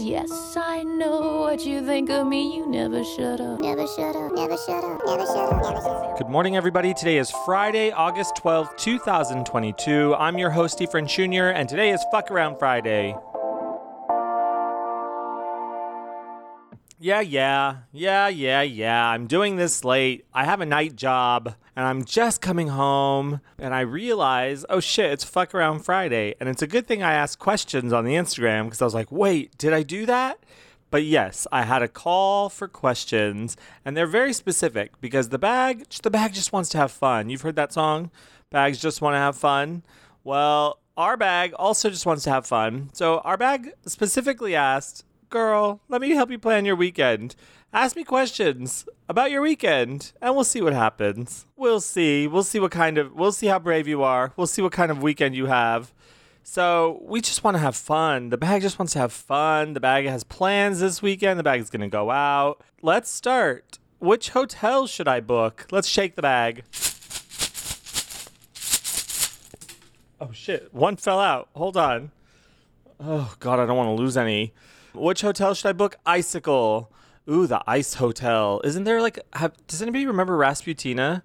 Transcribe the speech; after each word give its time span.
Yes, 0.00 0.56
I 0.56 0.82
know 0.82 1.42
what 1.42 1.66
you 1.66 1.84
think 1.84 2.08
of 2.08 2.26
me. 2.26 2.56
You 2.56 2.66
never 2.66 3.04
shut 3.04 3.38
up. 3.38 3.60
Never 3.60 3.86
shut 3.86 4.16
up, 4.16 4.32
never 4.32 4.56
shut 4.56 4.82
up, 4.82 5.02
never 5.04 5.26
shut 5.26 5.36
up, 5.36 5.62
never 5.62 5.76
shut 5.76 5.86
up. 5.86 6.16
Good 6.16 6.30
morning, 6.30 6.56
everybody. 6.56 6.94
Today 6.94 7.18
is 7.18 7.30
Friday, 7.44 7.90
August 7.90 8.34
12th, 8.36 8.78
2022. 8.78 10.14
I'm 10.14 10.38
your 10.38 10.48
host, 10.48 10.78
Efren 10.78 11.06
Jr., 11.06 11.54
and 11.54 11.68
today 11.68 11.90
is 11.90 12.02
Fuck 12.10 12.30
Around 12.30 12.58
Friday. 12.58 13.14
Yeah, 17.02 17.22
yeah, 17.22 17.76
yeah, 17.92 18.28
yeah, 18.28 18.60
yeah. 18.60 19.06
I'm 19.08 19.26
doing 19.26 19.56
this 19.56 19.86
late. 19.86 20.26
I 20.34 20.44
have 20.44 20.60
a 20.60 20.66
night 20.66 20.96
job 20.96 21.54
and 21.74 21.86
I'm 21.86 22.04
just 22.04 22.42
coming 22.42 22.68
home 22.68 23.40
and 23.58 23.72
I 23.72 23.80
realize, 23.80 24.66
oh 24.68 24.80
shit, 24.80 25.10
it's 25.10 25.24
Fuck 25.24 25.54
Around 25.54 25.78
Friday. 25.78 26.34
And 26.38 26.46
it's 26.46 26.60
a 26.60 26.66
good 26.66 26.86
thing 26.86 27.02
I 27.02 27.14
asked 27.14 27.38
questions 27.38 27.94
on 27.94 28.04
the 28.04 28.16
Instagram 28.16 28.64
because 28.64 28.82
I 28.82 28.84
was 28.84 28.92
like, 28.92 29.10
wait, 29.10 29.56
did 29.56 29.72
I 29.72 29.82
do 29.82 30.04
that? 30.04 30.44
But 30.90 31.04
yes, 31.04 31.46
I 31.50 31.62
had 31.62 31.80
a 31.82 31.88
call 31.88 32.50
for 32.50 32.68
questions 32.68 33.56
and 33.82 33.96
they're 33.96 34.06
very 34.06 34.34
specific 34.34 35.00
because 35.00 35.30
the 35.30 35.38
bag, 35.38 35.88
the 36.02 36.10
bag 36.10 36.34
just 36.34 36.52
wants 36.52 36.68
to 36.68 36.76
have 36.76 36.92
fun. 36.92 37.30
You've 37.30 37.40
heard 37.40 37.56
that 37.56 37.72
song? 37.72 38.10
Bags 38.50 38.78
just 38.78 39.00
want 39.00 39.14
to 39.14 39.20
have 39.20 39.38
fun. 39.38 39.84
Well, 40.22 40.80
our 40.98 41.16
bag 41.16 41.54
also 41.54 41.88
just 41.88 42.04
wants 42.04 42.24
to 42.24 42.30
have 42.30 42.46
fun. 42.46 42.90
So 42.92 43.20
our 43.20 43.38
bag 43.38 43.72
specifically 43.86 44.54
asked, 44.54 45.06
girl, 45.30 45.80
let 45.88 46.00
me 46.00 46.10
help 46.10 46.30
you 46.30 46.38
plan 46.38 46.64
your 46.64 46.76
weekend. 46.76 47.36
Ask 47.72 47.94
me 47.94 48.02
questions 48.02 48.84
about 49.08 49.30
your 49.30 49.42
weekend, 49.42 50.12
and 50.20 50.34
we'll 50.34 50.44
see 50.44 50.60
what 50.60 50.72
happens. 50.72 51.46
We'll 51.56 51.80
see. 51.80 52.26
We'll 52.26 52.42
see 52.42 52.58
what 52.58 52.72
kind 52.72 52.98
of, 52.98 53.14
we'll 53.14 53.32
see 53.32 53.46
how 53.46 53.60
brave 53.60 53.86
you 53.86 54.02
are. 54.02 54.32
We'll 54.36 54.48
see 54.48 54.60
what 54.60 54.72
kind 54.72 54.90
of 54.90 55.02
weekend 55.02 55.36
you 55.36 55.46
have. 55.46 55.94
So 56.42 57.00
we 57.04 57.20
just 57.20 57.44
want 57.44 57.54
to 57.54 57.60
have 57.60 57.76
fun. 57.76 58.30
The 58.30 58.36
bag 58.36 58.62
just 58.62 58.78
wants 58.78 58.92
to 58.94 58.98
have 58.98 59.12
fun. 59.12 59.74
The 59.74 59.80
bag 59.80 60.06
has 60.06 60.24
plans 60.24 60.80
this 60.80 61.00
weekend. 61.00 61.38
The 61.38 61.44
bag 61.44 61.60
is 61.60 61.70
going 61.70 61.82
to 61.82 61.88
go 61.88 62.10
out. 62.10 62.60
Let's 62.82 63.08
start. 63.08 63.78
Which 64.00 64.30
hotel 64.30 64.88
should 64.88 65.06
I 65.06 65.20
book? 65.20 65.66
Let's 65.70 65.86
shake 65.86 66.16
the 66.16 66.22
bag. 66.22 66.64
Oh 70.20 70.32
shit, 70.32 70.74
one 70.74 70.96
fell 70.96 71.20
out. 71.20 71.48
Hold 71.54 71.76
on. 71.76 72.10
Oh 72.98 73.34
god, 73.38 73.60
I 73.60 73.66
don't 73.66 73.76
want 73.76 73.96
to 73.96 74.02
lose 74.02 74.16
any. 74.16 74.52
Which 74.94 75.20
hotel 75.20 75.54
should 75.54 75.68
I 75.68 75.72
book? 75.72 75.96
Icicle. 76.04 76.90
Ooh, 77.28 77.46
the 77.46 77.62
Ice 77.66 77.94
Hotel. 77.94 78.60
Isn't 78.64 78.84
there 78.84 79.00
like? 79.00 79.20
Have, 79.34 79.54
does 79.66 79.82
anybody 79.82 80.06
remember 80.06 80.36
Rasputina? 80.36 81.22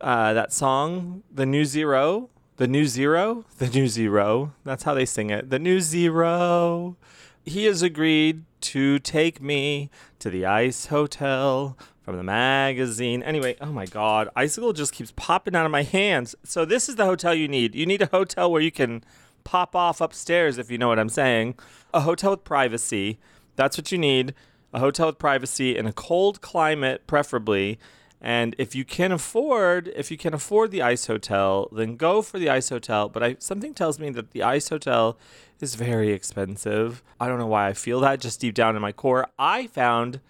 Uh, 0.00 0.32
that 0.32 0.52
song, 0.52 1.22
the 1.32 1.46
New 1.46 1.64
Zero, 1.64 2.30
the 2.56 2.66
New 2.66 2.86
Zero, 2.86 3.44
the 3.58 3.68
New 3.68 3.86
Zero. 3.86 4.52
That's 4.64 4.84
how 4.84 4.94
they 4.94 5.04
sing 5.04 5.30
it. 5.30 5.50
The 5.50 5.58
New 5.58 5.80
Zero. 5.80 6.96
He 7.44 7.66
has 7.66 7.82
agreed 7.82 8.44
to 8.62 8.98
take 8.98 9.42
me 9.42 9.90
to 10.18 10.30
the 10.30 10.46
Ice 10.46 10.86
Hotel 10.86 11.76
from 12.02 12.16
the 12.16 12.22
magazine. 12.22 13.22
Anyway, 13.22 13.56
oh 13.60 13.72
my 13.72 13.86
God, 13.86 14.28
Icicle 14.36 14.72
just 14.72 14.92
keeps 14.92 15.12
popping 15.16 15.54
out 15.54 15.66
of 15.66 15.72
my 15.72 15.82
hands. 15.82 16.34
So 16.42 16.64
this 16.64 16.88
is 16.88 16.96
the 16.96 17.04
hotel 17.04 17.34
you 17.34 17.48
need. 17.48 17.74
You 17.74 17.86
need 17.86 18.02
a 18.02 18.06
hotel 18.06 18.50
where 18.50 18.62
you 18.62 18.70
can 18.70 19.04
pop 19.44 19.76
off 19.76 20.00
upstairs, 20.00 20.58
if 20.58 20.70
you 20.70 20.78
know 20.78 20.88
what 20.88 20.98
I'm 20.98 21.08
saying. 21.08 21.54
A 21.92 22.00
hotel 22.00 22.32
with 22.32 22.44
privacy. 22.44 23.18
That's 23.56 23.78
what 23.78 23.92
you 23.92 23.98
need. 23.98 24.34
A 24.72 24.80
hotel 24.80 25.06
with 25.06 25.18
privacy 25.18 25.76
in 25.76 25.86
a 25.86 25.92
cold 25.92 26.40
climate, 26.40 27.06
preferably. 27.06 27.78
And 28.20 28.56
if 28.56 28.74
you 28.74 28.86
can 28.86 29.12
afford, 29.12 29.92
if 29.94 30.10
you 30.10 30.16
can 30.16 30.32
afford 30.32 30.70
the 30.70 30.80
ice 30.80 31.06
hotel, 31.06 31.68
then 31.70 31.96
go 31.96 32.22
for 32.22 32.38
the 32.38 32.48
ice 32.48 32.70
hotel. 32.70 33.10
But 33.10 33.22
I, 33.22 33.36
something 33.38 33.74
tells 33.74 33.98
me 33.98 34.08
that 34.10 34.30
the 34.30 34.42
ice 34.42 34.70
hotel 34.70 35.18
is 35.60 35.74
very 35.74 36.10
expensive. 36.10 37.02
I 37.20 37.28
don't 37.28 37.38
know 37.38 37.46
why 37.46 37.68
I 37.68 37.74
feel 37.74 38.00
that 38.00 38.20
just 38.20 38.40
deep 38.40 38.54
down 38.54 38.76
in 38.76 38.82
my 38.82 38.92
core. 38.92 39.28
I 39.38 39.66
found, 39.66 40.20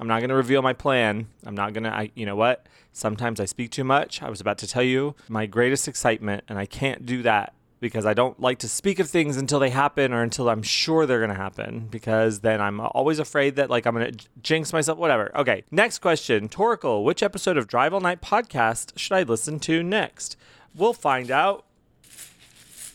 I'm 0.00 0.08
not 0.08 0.20
going 0.20 0.30
to 0.30 0.34
reveal 0.34 0.62
my 0.62 0.72
plan. 0.72 1.28
I'm 1.44 1.54
not 1.54 1.74
going 1.74 1.84
to, 1.84 1.94
I, 1.94 2.10
you 2.14 2.24
know 2.24 2.36
what? 2.36 2.66
Sometimes 2.92 3.38
I 3.38 3.44
speak 3.44 3.70
too 3.70 3.84
much. 3.84 4.22
I 4.22 4.30
was 4.30 4.40
about 4.40 4.56
to 4.58 4.66
tell 4.66 4.82
you 4.82 5.14
my 5.28 5.44
greatest 5.44 5.86
excitement, 5.86 6.44
and 6.48 6.58
I 6.58 6.64
can't 6.64 7.04
do 7.04 7.22
that 7.22 7.52
because 7.82 8.06
I 8.06 8.14
don't 8.14 8.38
like 8.40 8.60
to 8.60 8.68
speak 8.68 9.00
of 9.00 9.10
things 9.10 9.36
until 9.36 9.58
they 9.58 9.70
happen 9.70 10.12
or 10.12 10.22
until 10.22 10.48
I'm 10.48 10.62
sure 10.62 11.04
they're 11.04 11.18
going 11.18 11.30
to 11.30 11.36
happen 11.36 11.88
because 11.90 12.38
then 12.38 12.60
I'm 12.60 12.78
always 12.80 13.18
afraid 13.18 13.56
that 13.56 13.70
like 13.70 13.86
I'm 13.86 13.94
going 13.96 14.12
to 14.12 14.26
jinx 14.40 14.72
myself 14.72 14.98
whatever. 14.98 15.36
Okay, 15.36 15.64
next 15.72 15.98
question. 15.98 16.48
Torkel, 16.48 17.02
which 17.02 17.24
episode 17.24 17.56
of 17.56 17.66
Drive 17.66 17.92
All 17.92 18.00
Night 18.00 18.22
podcast 18.22 18.96
should 18.96 19.14
I 19.14 19.24
listen 19.24 19.58
to 19.60 19.82
next? 19.82 20.36
We'll 20.76 20.92
find 20.92 21.28
out. 21.28 21.66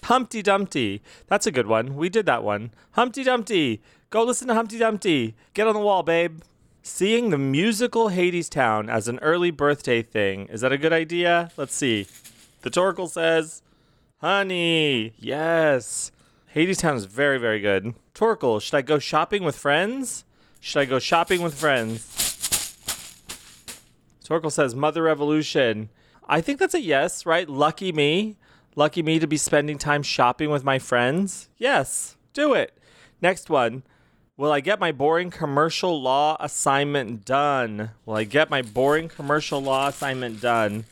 Humpty 0.03 0.41
Dumpty. 0.41 1.01
That's 1.27 1.45
a 1.45 1.51
good 1.51 1.67
one. 1.67 1.97
We 1.97 2.07
did 2.07 2.25
that 2.27 2.41
one. 2.41 2.71
Humpty 2.91 3.25
Dumpty. 3.25 3.81
Go 4.09 4.23
listen 4.23 4.47
to 4.47 4.53
Humpty 4.53 4.79
Dumpty. 4.79 5.35
Get 5.53 5.67
on 5.67 5.73
the 5.73 5.81
wall, 5.81 6.01
babe. 6.01 6.39
Seeing 6.81 7.29
the 7.29 7.37
musical 7.37 8.09
Hadestown 8.11 8.89
as 8.89 9.09
an 9.09 9.19
early 9.19 9.51
birthday 9.51 10.01
thing. 10.01 10.47
Is 10.47 10.61
that 10.61 10.71
a 10.71 10.77
good 10.77 10.93
idea? 10.93 11.51
Let's 11.57 11.75
see. 11.75 12.07
The 12.61 12.69
Torkel 12.69 13.09
says 13.09 13.63
Honey, 14.19 15.13
yes. 15.19 16.11
Hadestown 16.55 16.95
is 16.95 17.05
very, 17.05 17.37
very 17.37 17.59
good. 17.59 17.93
Torkel, 18.15 18.59
should 18.59 18.73
I 18.73 18.81
go 18.81 18.97
shopping 18.97 19.43
with 19.43 19.55
friends? 19.55 20.25
Should 20.59 20.79
I 20.79 20.85
go 20.85 20.97
shopping 20.97 21.43
with 21.43 21.53
friends? 21.53 22.01
Torkel 24.27 24.51
says 24.51 24.73
Mother 24.73 25.03
Revolution. 25.03 25.89
I 26.27 26.41
think 26.41 26.57
that's 26.57 26.73
a 26.73 26.81
yes, 26.81 27.27
right? 27.27 27.47
Lucky 27.47 27.91
me. 27.91 28.37
Lucky 28.75 29.03
me 29.03 29.19
to 29.19 29.27
be 29.27 29.37
spending 29.37 29.77
time 29.77 30.01
shopping 30.01 30.49
with 30.49 30.63
my 30.63 30.79
friends. 30.79 31.49
Yes, 31.59 32.17
do 32.33 32.55
it. 32.55 32.75
Next 33.21 33.51
one. 33.51 33.83
Will 34.35 34.51
I 34.51 34.61
get 34.61 34.79
my 34.79 34.91
boring 34.91 35.29
commercial 35.29 36.01
law 36.01 36.37
assignment 36.39 37.23
done? 37.23 37.91
Will 38.05 38.15
I 38.15 38.23
get 38.23 38.49
my 38.49 38.63
boring 38.63 39.09
commercial 39.09 39.61
law 39.61 39.89
assignment 39.89 40.41
done? 40.41 40.85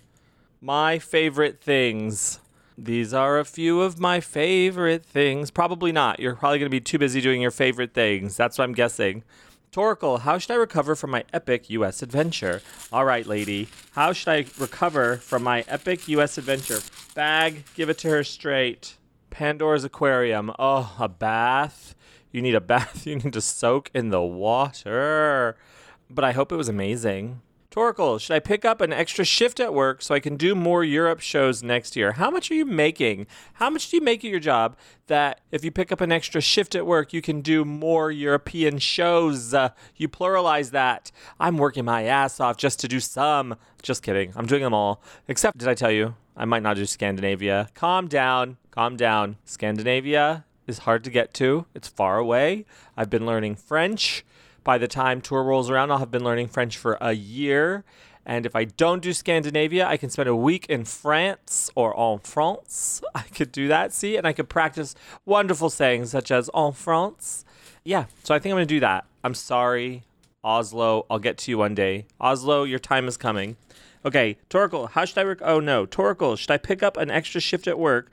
My 0.62 1.00
favorite 1.00 1.60
things. 1.60 2.40
These 2.78 3.14
are 3.14 3.40
a 3.40 3.46
few 3.46 3.82
of 3.82 4.00
my 4.00 4.20
favorite 4.20 5.06
things. 5.06 5.50
Probably 5.50 5.94
not. 5.94 6.20
You're 6.20 6.36
probably 6.36 6.60
going 6.60 6.68
to 6.68 6.76
be 6.76 6.82
too 6.82 7.00
busy 7.00 7.22
doing 7.22 7.42
your 7.42 7.52
favorite 7.52 7.94
things. 7.94 8.36
That's 8.36 8.58
what 8.58 8.66
I'm 8.66 8.74
guessing. 8.74 9.24
Torkel, 9.72 10.22
how 10.22 10.38
should 10.38 10.52
I 10.52 10.56
recover 10.56 10.96
from 10.96 11.12
my 11.12 11.24
epic 11.34 11.70
US 11.70 12.02
adventure? 12.02 12.62
All 12.92 13.06
right, 13.06 13.26
lady. 13.26 13.70
How 13.92 14.12
should 14.14 14.30
I 14.30 14.46
recover 14.60 15.18
from 15.18 15.44
my 15.44 15.64
epic 15.68 16.08
US 16.10 16.38
adventure? 16.38 16.80
Bag, 17.14 17.64
give 17.76 17.90
it 17.90 17.98
to 18.00 18.10
her 18.10 18.24
straight. 18.24 18.96
Pandora's 19.30 19.84
Aquarium. 19.84 20.52
Oh, 20.60 20.96
a 21.00 21.08
bath. 21.08 21.96
You 22.32 22.42
need 22.42 22.56
a 22.56 22.62
bath. 22.62 23.08
You 23.08 23.16
need 23.16 23.34
to 23.34 23.42
soak 23.42 23.90
in 23.94 24.10
the 24.10 24.22
water. 24.22 25.56
But 26.10 26.26
I 26.26 26.34
hope 26.34 26.52
it 26.52 26.58
was 26.58 26.70
amazing. 26.70 27.42
Torkel, 27.76 28.22
should 28.22 28.34
I 28.34 28.40
pick 28.40 28.64
up 28.64 28.80
an 28.80 28.94
extra 28.94 29.26
shift 29.26 29.60
at 29.60 29.74
work 29.74 30.02
so 30.02 30.16
I 30.16 30.22
can 30.22 30.38
do 30.38 30.56
more 30.56 30.82
Europe 30.86 31.20
shows 31.20 31.62
next 31.62 31.98
year? 31.98 32.14
How 32.14 32.32
much 32.32 32.50
are 32.50 32.54
you 32.54 32.64
making? 32.64 33.28
How 33.56 33.70
much 33.70 33.90
do 33.90 33.98
you 33.98 34.02
make 34.02 34.24
at 34.24 34.32
your 34.32 34.40
job 34.40 34.78
that 35.08 35.42
if 35.52 35.66
you 35.66 35.72
pick 35.72 35.92
up 35.92 36.00
an 36.00 36.10
extra 36.10 36.40
shift 36.40 36.74
at 36.74 36.86
work, 36.86 37.12
you 37.12 37.22
can 37.22 37.42
do 37.42 37.66
more 37.66 38.12
European 38.12 38.78
shows? 38.78 39.54
Uh, 39.54 39.72
you 39.98 40.08
pluralize 40.08 40.72
that. 40.72 41.12
I'm 41.38 41.58
working 41.58 41.84
my 41.84 42.04
ass 42.04 42.40
off 42.40 42.56
just 42.56 42.80
to 42.80 42.88
do 42.88 43.02
some. 43.02 43.58
Just 43.82 44.04
kidding. 44.04 44.32
I'm 44.38 44.46
doing 44.46 44.64
them 44.64 44.74
all. 44.74 45.04
Except, 45.28 45.58
did 45.58 45.68
I 45.68 45.74
tell 45.74 45.92
you? 45.92 46.16
I 46.38 46.46
might 46.46 46.64
not 46.64 46.78
do 46.78 46.86
Scandinavia. 46.86 47.68
Calm 47.74 48.08
down. 48.08 48.56
Calm 48.72 48.96
down. 48.96 49.36
Scandinavia 49.44 50.46
is 50.66 50.80
hard 50.80 51.04
to 51.04 51.10
get 51.10 51.34
to, 51.36 51.66
it's 51.76 51.88
far 51.88 52.18
away. 52.18 52.66
I've 52.98 53.10
been 53.10 53.26
learning 53.26 53.56
French 53.56 54.26
by 54.66 54.78
the 54.78 54.88
time 54.88 55.22
tour 55.22 55.44
rolls 55.44 55.70
around, 55.70 55.92
I'll 55.92 56.00
have 56.00 56.12
been 56.12 56.26
learning 56.26 56.48
French 56.50 56.78
for 56.78 56.98
a 57.00 57.14
year. 57.14 57.86
And 58.26 58.46
if 58.46 58.56
I 58.56 58.66
don't 58.66 59.04
do 59.04 59.14
Scandinavia, 59.14 59.88
I 59.88 59.98
can 59.98 60.10
spend 60.10 60.28
a 60.28 60.36
week 60.36 60.66
in 60.66 60.84
France 60.84 61.70
or 61.76 61.98
en 61.98 62.20
France. 62.20 63.02
I 63.16 63.22
could 63.22 63.52
do 63.52 63.68
that, 63.70 63.94
see? 63.94 64.18
And 64.18 64.28
I 64.28 64.34
could 64.34 64.50
practice 64.50 64.96
wonderful 65.26 65.70
sayings 65.70 66.10
such 66.12 66.32
as 66.32 66.50
en 66.56 66.74
France. 66.74 67.46
Yeah, 67.84 68.06
so 68.24 68.34
I 68.34 68.40
think 68.40 68.52
I'm 68.52 68.58
going 68.58 68.68
to 68.68 68.74
do 68.74 68.80
that. 68.80 69.06
I'm 69.24 69.36
sorry, 69.36 70.04
Oslo. 70.44 71.06
I'll 71.10 71.20
get 71.20 71.38
to 71.40 71.52
you 71.52 71.60
one 71.60 71.76
day. 71.76 72.08
Oslo, 72.20 72.64
your 72.64 72.80
time 72.80 73.08
is 73.08 73.16
coming. 73.16 73.58
Okay, 74.04 74.38
Torkel, 74.50 74.90
how 74.90 75.06
should 75.06 75.20
I 75.20 75.24
work? 75.24 75.42
Oh 75.44 75.60
no, 75.60 75.86
Torkel, 75.86 76.38
should 76.38 76.52
I 76.52 76.58
pick 76.58 76.84
up 76.84 76.98
an 76.98 77.10
extra 77.12 77.42
shift 77.42 77.68
at 77.68 77.78
work? 77.78 78.12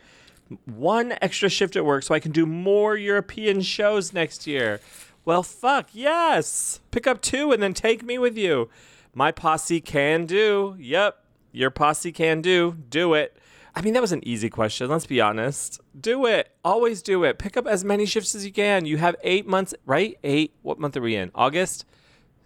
One 0.66 1.14
extra 1.22 1.48
shift 1.48 1.76
at 1.76 1.84
work 1.84 2.02
so 2.02 2.14
I 2.14 2.20
can 2.20 2.32
do 2.32 2.44
more 2.44 2.96
European 2.96 3.62
shows 3.62 4.12
next 4.12 4.46
year. 4.46 4.80
Well, 5.24 5.42
fuck, 5.42 5.88
yes. 5.92 6.80
Pick 6.90 7.06
up 7.06 7.20
two 7.20 7.52
and 7.52 7.62
then 7.62 7.74
take 7.74 8.02
me 8.02 8.18
with 8.18 8.36
you. 8.36 8.68
My 9.14 9.30
posse 9.30 9.80
can 9.80 10.26
do. 10.26 10.74
Yep, 10.78 11.22
your 11.52 11.70
posse 11.70 12.12
can 12.12 12.40
do. 12.40 12.76
Do 12.88 13.14
it. 13.14 13.36
I 13.74 13.80
mean, 13.80 13.94
that 13.94 14.02
was 14.02 14.12
an 14.12 14.26
easy 14.26 14.50
question. 14.50 14.88
Let's 14.88 15.06
be 15.06 15.20
honest. 15.20 15.80
Do 15.98 16.26
it. 16.26 16.50
Always 16.64 17.02
do 17.02 17.24
it. 17.24 17.38
Pick 17.38 17.56
up 17.56 17.66
as 17.66 17.84
many 17.84 18.04
shifts 18.04 18.34
as 18.34 18.44
you 18.44 18.52
can. 18.52 18.84
You 18.84 18.98
have 18.98 19.16
eight 19.22 19.46
months, 19.46 19.74
right? 19.86 20.18
Eight. 20.24 20.54
What 20.62 20.78
month 20.78 20.96
are 20.96 21.00
we 21.00 21.16
in? 21.16 21.30
August? 21.34 21.86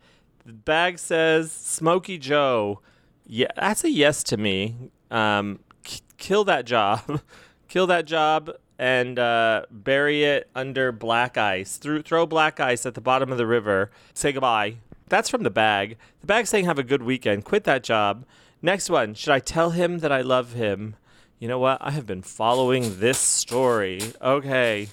The 0.49 0.55
bag 0.55 0.97
says 0.97 1.51
Smokey 1.51 2.17
Joe. 2.17 2.79
Yeah, 3.27 3.49
that's 3.55 3.83
a 3.83 3.91
yes 3.91 4.23
to 4.23 4.35
me. 4.37 4.77
Um, 5.11 5.59
k- 5.83 5.99
kill 6.17 6.43
that 6.45 6.65
job. 6.65 7.21
kill 7.67 7.85
that 7.85 8.05
job 8.05 8.49
and 8.79 9.19
uh, 9.19 9.67
bury 9.69 10.23
it 10.23 10.49
under 10.55 10.91
black 10.91 11.37
ice. 11.37 11.77
Throw, 11.77 12.01
throw 12.01 12.25
black 12.25 12.59
ice 12.59 12.87
at 12.87 12.95
the 12.95 12.99
bottom 13.01 13.31
of 13.31 13.37
the 13.37 13.45
river. 13.45 13.91
Say 14.15 14.31
goodbye. 14.31 14.77
That's 15.07 15.29
from 15.29 15.43
the 15.43 15.51
bag. 15.51 15.97
The 16.21 16.25
bag's 16.25 16.49
saying 16.49 16.65
have 16.65 16.79
a 16.79 16.83
good 16.83 17.03
weekend. 17.03 17.45
Quit 17.45 17.65
that 17.65 17.83
job. 17.83 18.25
Next 18.59 18.89
one. 18.89 19.13
Should 19.13 19.31
I 19.31 19.39
tell 19.39 19.69
him 19.69 19.99
that 19.99 20.11
I 20.11 20.21
love 20.21 20.53
him? 20.53 20.95
You 21.37 21.47
know 21.47 21.59
what? 21.59 21.77
I 21.79 21.91
have 21.91 22.07
been 22.07 22.23
following 22.23 22.99
this 22.99 23.19
story. 23.19 24.01
Okay. 24.19 24.89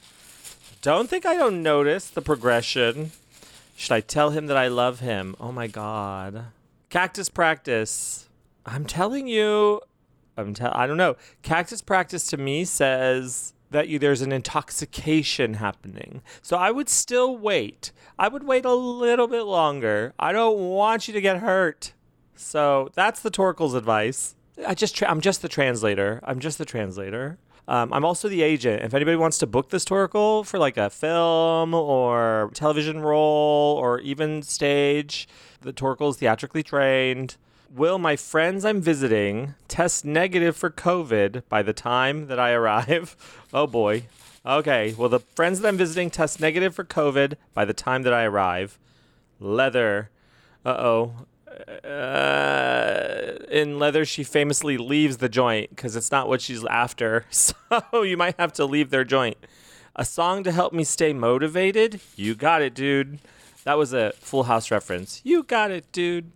Don't 0.82 1.08
think 1.08 1.25
I 1.25 1.35
don't 1.35 1.62
notice 1.62 2.11
the 2.11 2.20
progression. 2.20 3.12
Should 3.78 3.93
I 3.93 4.00
tell 4.00 4.31
him 4.31 4.46
that 4.46 4.56
I 4.56 4.69
love 4.69 5.00
him? 5.00 5.37
Oh 5.38 5.52
my 5.52 5.67
god. 5.67 6.46
Cactus 6.88 7.28
practice. 7.28 8.31
I'm 8.64 8.87
telling 8.87 9.28
you, 9.28 9.82
I'm 10.34 10.55
tell 10.55 10.73
I 10.75 10.87
don't 10.87 10.96
know. 10.96 11.17
Cactus 11.43 11.82
practice 11.82 12.26
to 12.28 12.38
me 12.38 12.64
says 12.64 13.52
that 13.70 13.88
you 13.88 13.99
there's 13.99 14.23
an 14.23 14.32
intoxication 14.32 15.55
happening. 15.55 16.23
So 16.40 16.56
I 16.56 16.70
would 16.70 16.88
still 16.88 17.37
wait. 17.37 17.93
I 18.19 18.28
would 18.28 18.44
wait 18.44 18.64
a 18.64 18.73
little 18.73 19.28
bit 19.28 19.43
longer. 19.43 20.14
I 20.19 20.32
don't 20.32 20.58
want 20.70 21.06
you 21.06 21.12
to 21.12 21.20
get 21.20 21.40
hurt. 21.40 21.93
So 22.34 22.90
that's 22.94 23.20
the 23.20 23.31
Torkel's 23.31 23.75
advice. 23.75 24.37
I 24.67 24.75
just 24.75 24.96
tra- 24.96 25.11
I'm 25.11 25.20
just 25.20 25.43
the 25.43 25.49
translator. 25.50 26.20
I'm 26.25 26.40
just 26.40 26.56
the 26.56 26.64
translator. 26.64 27.37
Um, 27.68 27.92
I'm 27.92 28.04
also 28.04 28.28
the 28.28 28.42
agent. 28.42 28.82
If 28.82 28.94
anybody 28.94 29.16
wants 29.16 29.38
to 29.38 29.46
book 29.46 29.70
this 29.70 29.84
Torkel 29.84 30.46
for 30.46 30.58
like 30.58 30.76
a 30.76 30.88
film 30.88 31.74
or 31.74 32.50
television 32.54 33.00
role 33.00 33.76
or 33.76 33.98
even 34.00 34.42
stage, 34.42 35.28
the 35.62 35.72
Torkel 35.72 36.10
is 36.10 36.16
theatrically 36.16 36.62
trained. 36.62 37.36
Will 37.74 37.98
my 37.98 38.14
friends 38.14 38.64
I'm 38.64 38.80
visiting 38.80 39.54
test 39.66 40.04
negative 40.04 40.56
for 40.56 40.70
COVID 40.70 41.42
by 41.48 41.62
the 41.62 41.72
time 41.72 42.28
that 42.28 42.38
I 42.38 42.52
arrive? 42.52 43.16
Oh 43.52 43.66
boy. 43.66 44.06
Okay. 44.44 44.94
Well, 44.98 45.08
the 45.08 45.20
friends 45.20 45.60
that 45.60 45.69
I'm 45.69 45.76
visiting 45.78 46.10
test 46.10 46.40
negative 46.40 46.74
for 46.74 46.84
COVID 46.84 47.34
by 47.54 47.64
the 47.64 47.72
time 47.72 48.02
that 48.02 48.12
I 48.12 48.24
arrive. 48.24 48.78
Leather. 49.40 50.10
Uh 50.64 50.76
oh. 50.78 51.12
Uh, 51.85 53.37
in 53.50 53.79
leather, 53.79 54.05
she 54.05 54.25
famously 54.25 54.76
leaves 54.76 55.19
the 55.19 55.29
joint 55.29 55.70
because 55.70 55.97
it's 55.97 56.11
not 56.11 56.29
what 56.29 56.41
she's 56.41 56.64
after. 56.64 57.25
So 57.31 58.03
you 58.03 58.17
might 58.17 58.37
have 58.38 58.53
to 58.55 58.64
leave 58.64 58.91
their 58.91 59.05
joint. 59.05 59.37
A 59.97 60.05
song 60.05 60.43
to 60.44 60.53
help 60.53 60.73
me 60.73 60.85
stay 60.85 61.12
motivated? 61.12 62.00
You 62.14 62.35
got 62.35 62.62
it, 62.62 62.75
dude. 62.75 63.19
That 63.64 63.79
was 63.79 63.93
a 63.93 64.12
Full 64.19 64.44
House 64.44 64.70
reference. 64.70 65.20
You 65.25 65.43
got 65.43 65.70
it, 65.70 65.91
dude. 65.91 66.31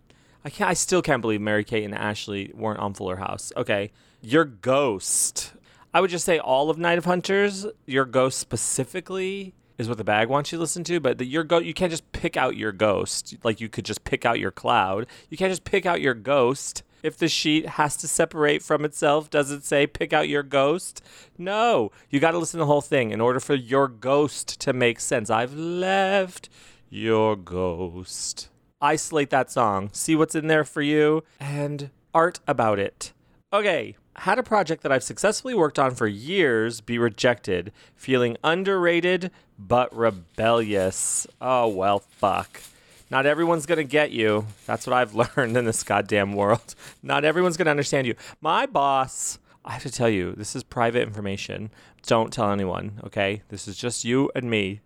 I 0.45 0.51
can't. 0.51 0.71
I 0.71 0.75
still 0.75 1.03
can't 1.03 1.21
believe 1.21 1.41
Mary 1.41 1.65
Kate 1.65 1.85
and 1.85 1.95
Ashley 1.95 2.51
weren't 2.55 2.81
on 2.81 2.95
Fuller 2.95 3.17
House. 3.17 3.53
Okay, 3.57 3.93
your 4.23 4.45
ghost. 4.45 5.53
I 5.93 6.01
would 6.01 6.11
just 6.11 6.25
say 6.25 6.39
all 6.39 6.71
of 6.71 6.79
Night 6.79 6.99
of 6.99 7.05
Hunters. 7.05 7.67
Your 7.87 8.05
ghost 8.05 8.39
specifically 8.39 9.55
is 9.81 9.88
what 9.88 9.99
the 9.99 10.05
bag 10.05 10.29
wants 10.29 10.53
you 10.53 10.59
to 10.59 10.61
listen 10.61 10.85
to, 10.85 11.00
but 11.00 11.19
the, 11.19 11.25
your 11.25 11.43
go 11.43 11.59
you 11.59 11.75
can't 11.75 11.91
just 11.91 12.12
pick 12.12 12.37
out 12.37 12.56
your 12.56 12.71
ghost 12.71 13.35
like 13.43 13.61
you 13.61 13.69
could 13.69 13.87
just 13.87 14.05
pick 14.05 14.25
out 14.25 14.38
your 14.38 14.50
cloud. 14.50 15.06
You 15.31 15.37
can't 15.37 15.50
just 15.50 15.65
pick 15.65 15.87
out 15.87 16.00
your 16.00 16.15
ghost. 16.15 16.82
If 17.03 17.17
the 17.17 17.29
sheet 17.29 17.67
has 17.67 17.97
to 17.99 18.09
separate 18.09 18.62
from 18.62 18.85
itself, 18.85 19.31
does 19.31 19.50
it 19.50 19.65
say 19.65 19.87
pick 19.87 20.12
out 20.12 20.29
your 20.29 20.43
ghost? 20.43 21.03
No. 21.38 21.91
You 22.11 22.21
got 22.21 22.32
to 22.32 22.38
listen 22.38 22.59
to 22.59 22.62
the 22.62 22.67
whole 22.67 22.82
thing 22.82 23.11
in 23.11 23.23
order 23.23 23.41
for 23.41 23.55
your 23.55 23.88
ghost 23.88 24.61
to 24.61 24.75
make 24.75 25.00
sense. 25.00 25.31
I've 25.31 25.55
left 25.55 26.50
your 26.91 27.37
ghost. 27.37 28.50
Isolate 28.83 29.31
that 29.31 29.50
song, 29.50 29.91
see 29.93 30.15
what's 30.15 30.35
in 30.35 30.47
there 30.47 30.65
for 30.65 30.83
you, 30.83 31.25
and 31.38 31.91
art 32.12 32.41
about 32.47 32.79
it. 32.79 33.12
Okay, 33.52 33.97
had 34.14 34.38
a 34.38 34.44
project 34.44 34.85
that 34.85 34.93
I've 34.93 35.02
successfully 35.02 35.55
worked 35.55 35.76
on 35.76 35.97
for 35.97 36.06
years 36.06 36.81
be 36.81 36.99
rejected, 36.99 37.73
feeling 37.97 38.37
underrated 38.44 39.32
but 39.58 39.93
rebellious. 39.94 41.26
Oh, 41.41 41.67
well, 41.67 41.99
fuck. 41.99 42.62
Not 43.11 43.26
everyone's 43.26 43.67
going 43.67 43.79
to 43.79 43.85
get 43.85 44.12
you. 44.12 44.47
That's 44.67 44.87
what 44.87 44.94
I've 44.94 45.14
learned 45.37 45.56
in 45.56 45.64
this 45.64 45.82
goddamn 45.82 46.35
world. 46.35 46.76
Not 47.02 47.25
everyone's 47.25 47.56
going 47.56 47.67
to 47.67 47.73
understand 47.73 48.06
you. 48.06 48.14
My 48.41 48.67
boss, 48.67 49.41
I 49.64 49.73
have 49.73 49.82
to 49.82 49.91
tell 49.91 50.08
you, 50.08 50.32
this 50.37 50.55
is 50.55 50.62
private 50.62 51.02
information. 51.02 51.73
Don't 52.06 52.32
tell 52.32 52.52
anyone, 52.52 53.00
okay? 53.02 53.43
This 53.49 53.67
is 53.67 53.76
just 53.76 54.05
you 54.05 54.31
and 54.37 54.49
me. 54.49 54.81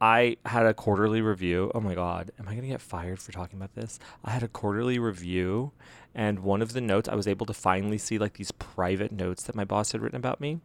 I 0.00 0.36
had 0.44 0.66
a 0.66 0.74
quarterly 0.74 1.22
review. 1.22 1.70
Oh 1.74 1.80
my 1.80 1.94
God. 1.94 2.30
Am 2.38 2.46
I 2.46 2.52
going 2.52 2.62
to 2.62 2.68
get 2.68 2.80
fired 2.80 3.18
for 3.18 3.32
talking 3.32 3.58
about 3.58 3.74
this? 3.74 3.98
I 4.24 4.30
had 4.30 4.42
a 4.42 4.48
quarterly 4.48 4.98
review, 4.98 5.72
and 6.14 6.40
one 6.40 6.62
of 6.62 6.72
the 6.72 6.80
notes, 6.80 7.08
I 7.08 7.14
was 7.14 7.26
able 7.26 7.46
to 7.46 7.54
finally 7.54 7.98
see 7.98 8.18
like 8.18 8.34
these 8.34 8.52
private 8.52 9.12
notes 9.12 9.44
that 9.44 9.54
my 9.54 9.64
boss 9.64 9.92
had 9.92 10.02
written 10.02 10.16
about 10.16 10.40
me. 10.40 10.60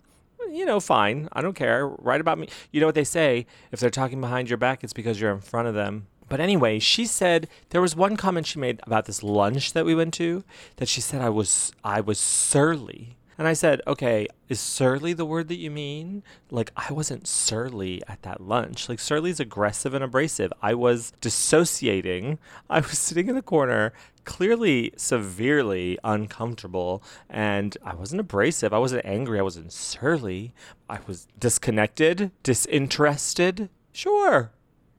You 0.50 0.66
know, 0.66 0.82
fine. 0.82 1.30
I 1.32 1.42
don't 1.42 1.56
care. 1.56 1.88
Write 1.88 2.20
about 2.20 2.38
me. 2.38 2.50
You 2.72 2.82
know 2.82 2.86
what 2.86 2.96
they 2.96 3.06
say? 3.06 3.46
If 3.72 3.80
they're 3.80 3.90
talking 3.90 4.20
behind 4.20 4.50
your 4.50 4.58
back, 4.58 4.84
it's 4.84 4.92
because 4.92 5.22
you're 5.22 5.32
in 5.32 5.40
front 5.40 5.70
of 5.70 5.74
them. 5.74 6.08
But 6.28 6.40
anyway, 6.40 6.80
she 6.80 7.06
said 7.06 7.48
there 7.70 7.82
was 7.82 7.96
one 7.96 8.18
comment 8.18 8.48
she 8.48 8.60
made 8.60 8.80
about 8.84 9.06
this 9.06 9.22
lunch 9.22 9.74
that 9.74 9.86
we 9.86 9.96
went 9.96 10.14
to 10.16 10.44
that 10.78 10.88
she 10.88 11.02
said 11.02 11.22
I 11.22 11.30
was 11.30 11.74
I 11.84 12.02
was 12.02 12.20
surly. 12.20 13.18
And 13.38 13.48
I 13.48 13.54
said, 13.54 13.82
okay, 13.88 14.28
is 14.50 14.60
surly 14.60 15.14
the 15.14 15.26
word 15.26 15.48
that 15.48 15.56
you 15.56 15.72
mean? 15.72 16.24
Like, 16.50 16.72
I 16.76 16.94
wasn't 16.94 17.28
surly 17.28 18.04
at 18.08 18.22
that 18.24 18.42
lunch. 18.42 18.90
Like, 18.90 19.00
surly 19.00 19.32
is 19.32 19.40
aggressive 19.40 19.94
and 19.94 20.04
abrasive. 20.04 20.52
I 20.62 20.74
was 20.74 21.14
dissociating. 21.22 22.40
I 22.70 22.82
was 22.82 23.00
sitting 23.00 23.30
in 23.30 23.36
the 23.36 23.42
corner, 23.42 23.94
clearly 24.26 24.94
severely 24.98 25.98
uncomfortable. 26.04 27.04
And 27.30 27.78
I 27.84 27.96
wasn't 27.96 28.22
abrasive. 28.22 28.74
I 28.74 28.80
wasn't 28.80 29.06
angry. 29.06 29.40
I 29.40 29.44
wasn't 29.44 29.72
surly. 29.72 30.54
I 30.90 31.00
was 31.08 31.28
disconnected, 31.40 32.32
disinterested. 32.44 33.70
Sure. 33.94 34.52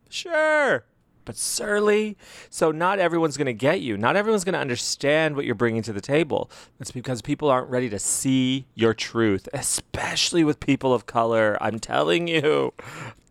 Sure 0.09 0.85
but 1.25 1.37
surly. 1.37 2.17
So 2.51 2.71
not 2.71 2.99
everyone's 2.99 3.37
going 3.37 3.47
to 3.47 3.53
get 3.53 3.81
you. 3.81 3.97
Not 3.97 4.17
everyone's 4.17 4.45
going 4.45 4.55
to 4.55 4.59
understand 4.59 5.37
what 5.37 5.45
you're 5.45 5.55
bringing 5.55 5.83
to 5.83 5.93
the 5.93 6.01
table. 6.01 6.51
That's 6.79 6.91
because 6.91 7.23
people 7.23 7.51
aren't 7.51 7.71
ready 7.71 7.89
to 7.91 7.99
see 7.99 8.67
your 8.75 8.95
truth, 8.95 9.49
especially 9.53 10.45
with 10.45 10.61
people 10.61 10.93
of 10.95 11.07
color. 11.07 11.57
I'm 11.61 11.79
telling 11.79 12.29
you. 12.29 12.73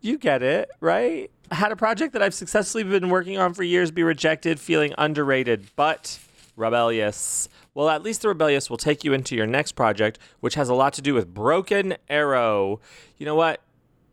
You 0.00 0.18
get 0.18 0.42
it, 0.42 0.70
right? 0.80 1.30
I 1.50 1.54
had 1.54 1.70
a 1.70 1.76
project 1.76 2.12
that 2.14 2.22
I've 2.22 2.34
successfully 2.34 2.82
been 2.82 3.08
working 3.08 3.38
on 3.38 3.54
for 3.54 3.62
years 3.62 3.90
be 3.90 4.02
rejected, 4.02 4.58
feeling 4.58 4.94
underrated, 4.98 5.66
but 5.76 6.18
rebellious. 6.56 7.48
Well, 7.74 7.88
at 7.88 8.02
least 8.02 8.22
the 8.22 8.28
rebellious 8.28 8.68
will 8.68 8.76
take 8.76 9.04
you 9.04 9.12
into 9.12 9.36
your 9.36 9.46
next 9.46 9.72
project, 9.72 10.18
which 10.40 10.54
has 10.54 10.68
a 10.68 10.74
lot 10.74 10.92
to 10.94 11.02
do 11.02 11.14
with 11.14 11.32
Broken 11.32 11.94
Arrow. 12.08 12.80
You 13.16 13.26
know 13.26 13.34
what? 13.34 13.60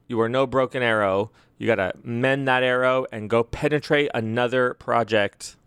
You 0.07 0.19
are 0.21 0.29
no 0.29 0.47
broken 0.47 0.81
arrow. 0.81 1.31
You 1.59 1.67
got 1.67 1.75
to 1.75 1.93
mend 2.03 2.47
that 2.47 2.63
arrow 2.63 3.05
and 3.11 3.29
go 3.29 3.43
penetrate 3.43 4.09
another 4.15 4.73
project. 4.75 5.57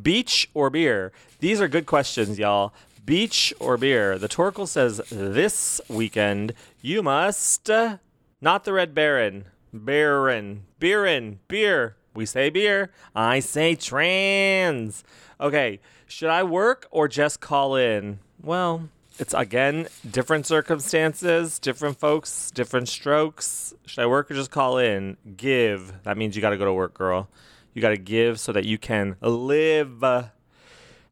Beach 0.00 0.50
or 0.52 0.68
beer? 0.70 1.12
These 1.38 1.60
are 1.60 1.68
good 1.68 1.86
questions, 1.86 2.38
y'all. 2.38 2.74
Beach 3.04 3.54
or 3.60 3.76
beer? 3.76 4.18
The 4.18 4.28
Torkel 4.28 4.66
says 4.66 5.00
this 5.08 5.80
weekend 5.88 6.52
you 6.82 7.00
must 7.02 7.70
not 8.40 8.64
the 8.64 8.72
Red 8.72 8.92
Baron. 8.92 9.44
Baron. 9.72 10.64
Beerin. 10.80 11.38
Beer. 11.46 11.96
We 12.12 12.26
say 12.26 12.50
beer. 12.50 12.90
I 13.14 13.38
say 13.38 13.76
trans. 13.76 15.04
Okay. 15.40 15.78
Should 16.08 16.30
I 16.30 16.42
work 16.42 16.86
or 16.90 17.06
just 17.06 17.40
call 17.40 17.76
in? 17.76 18.18
Well, 18.42 18.88
it's 19.18 19.34
again 19.34 19.88
different 20.08 20.46
circumstances, 20.46 21.58
different 21.58 21.98
folks, 21.98 22.50
different 22.50 22.88
strokes. 22.88 23.74
Should 23.86 24.02
I 24.02 24.06
work 24.06 24.30
or 24.30 24.34
just 24.34 24.50
call 24.50 24.78
in? 24.78 25.16
Give. 25.36 25.92
That 26.04 26.16
means 26.16 26.36
you 26.36 26.42
got 26.42 26.50
to 26.50 26.56
go 26.56 26.64
to 26.64 26.72
work, 26.72 26.94
girl. 26.94 27.28
You 27.74 27.82
got 27.82 27.90
to 27.90 27.98
give 27.98 28.40
so 28.40 28.52
that 28.52 28.64
you 28.64 28.78
can 28.78 29.16
live. 29.20 30.02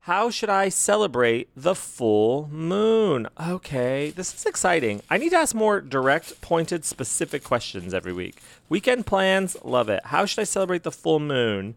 How 0.00 0.28
should 0.28 0.50
I 0.50 0.68
celebrate 0.68 1.48
the 1.56 1.74
full 1.74 2.48
moon? 2.48 3.26
Okay, 3.40 4.10
this 4.10 4.34
is 4.34 4.44
exciting. 4.44 5.00
I 5.08 5.16
need 5.16 5.30
to 5.30 5.36
ask 5.36 5.54
more 5.54 5.80
direct, 5.80 6.42
pointed, 6.42 6.84
specific 6.84 7.42
questions 7.42 7.94
every 7.94 8.12
week. 8.12 8.36
Weekend 8.68 9.06
plans, 9.06 9.56
love 9.64 9.88
it. 9.88 10.04
How 10.04 10.26
should 10.26 10.42
I 10.42 10.44
celebrate 10.44 10.82
the 10.82 10.92
full 10.92 11.20
moon? 11.20 11.76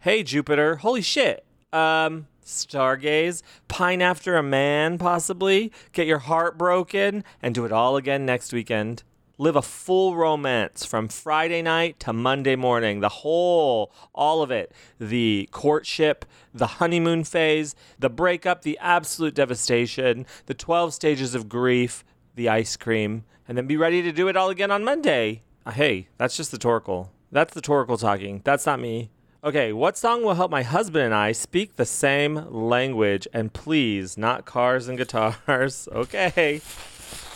Hey, 0.00 0.24
Jupiter. 0.24 0.76
Holy 0.76 1.02
shit. 1.02 1.44
Um, 1.72 2.26
stargaze, 2.48 3.42
pine 3.68 4.02
after 4.02 4.36
a 4.36 4.42
man, 4.42 4.98
possibly, 4.98 5.72
get 5.92 6.06
your 6.06 6.18
heart 6.18 6.58
broken, 6.58 7.24
and 7.42 7.54
do 7.54 7.64
it 7.64 7.72
all 7.72 7.96
again 7.96 8.26
next 8.26 8.52
weekend. 8.52 9.02
Live 9.40 9.54
a 9.54 9.62
full 9.62 10.16
romance 10.16 10.84
from 10.84 11.06
Friday 11.06 11.62
night 11.62 12.00
to 12.00 12.12
Monday 12.12 12.56
morning. 12.56 12.98
The 12.98 13.08
whole, 13.08 13.92
all 14.12 14.42
of 14.42 14.50
it. 14.50 14.72
The 14.98 15.48
courtship, 15.52 16.24
the 16.52 16.66
honeymoon 16.66 17.22
phase, 17.22 17.76
the 18.00 18.10
breakup, 18.10 18.62
the 18.62 18.76
absolute 18.80 19.36
devastation, 19.36 20.26
the 20.46 20.54
12 20.54 20.92
stages 20.92 21.36
of 21.36 21.48
grief, 21.48 22.04
the 22.34 22.48
ice 22.48 22.76
cream, 22.76 23.24
and 23.46 23.56
then 23.56 23.68
be 23.68 23.76
ready 23.76 24.02
to 24.02 24.10
do 24.10 24.26
it 24.26 24.36
all 24.36 24.50
again 24.50 24.72
on 24.72 24.82
Monday. 24.82 25.42
Uh, 25.64 25.70
Hey, 25.70 26.08
that's 26.16 26.36
just 26.36 26.50
the 26.50 26.58
Torkel. 26.58 27.10
That's 27.30 27.54
the 27.54 27.60
Torkel 27.62 28.00
talking. 28.00 28.40
That's 28.42 28.66
not 28.66 28.80
me. 28.80 29.10
Okay, 29.44 29.72
what 29.72 29.96
song 29.96 30.24
will 30.24 30.34
help 30.34 30.50
my 30.50 30.64
husband 30.64 31.04
and 31.04 31.14
I 31.14 31.30
speak 31.30 31.76
the 31.76 31.84
same 31.84 32.44
language? 32.50 33.28
And 33.32 33.52
please, 33.52 34.18
not 34.18 34.44
cars 34.44 34.88
and 34.88 34.98
guitars. 34.98 35.88
Okay. 35.92 36.60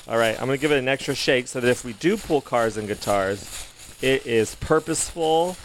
All 0.09 0.19
right, 0.19 0.35
I'm 0.41 0.47
going 0.47 0.59
to 0.59 0.61
give 0.61 0.73
it 0.73 0.79
an 0.79 0.89
extra 0.89 1.15
shake 1.15 1.47
so 1.47 1.61
that 1.61 1.69
if 1.69 1.85
we 1.85 1.93
do 1.93 2.17
pull 2.17 2.41
cars 2.41 2.77
and 2.77 2.89
guitars, 2.89 3.69
it 4.03 4.27
is 4.27 4.57
purposeful. 4.57 5.57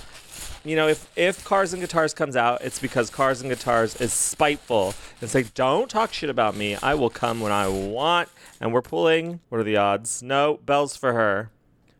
You 0.63 0.75
know, 0.75 0.87
if, 0.87 1.09
if 1.17 1.43
Cars 1.43 1.73
and 1.73 1.81
Guitars 1.81 2.13
comes 2.13 2.35
out, 2.35 2.61
it's 2.61 2.77
because 2.77 3.09
Cars 3.09 3.41
and 3.41 3.49
Guitars 3.49 3.95
is 3.95 4.13
spiteful. 4.13 4.93
It's 5.21 5.33
like, 5.33 5.55
don't 5.55 5.89
talk 5.89 6.13
shit 6.13 6.29
about 6.29 6.55
me. 6.55 6.75
I 6.83 6.93
will 6.93 7.09
come 7.09 7.39
when 7.39 7.51
I 7.51 7.67
want. 7.67 8.29
And 8.61 8.73
we're 8.73 8.83
pulling, 8.83 9.39
what 9.49 9.59
are 9.59 9.63
the 9.63 9.77
odds? 9.77 10.21
No, 10.21 10.59
bells 10.65 10.95
for 10.95 11.13
her. 11.13 11.49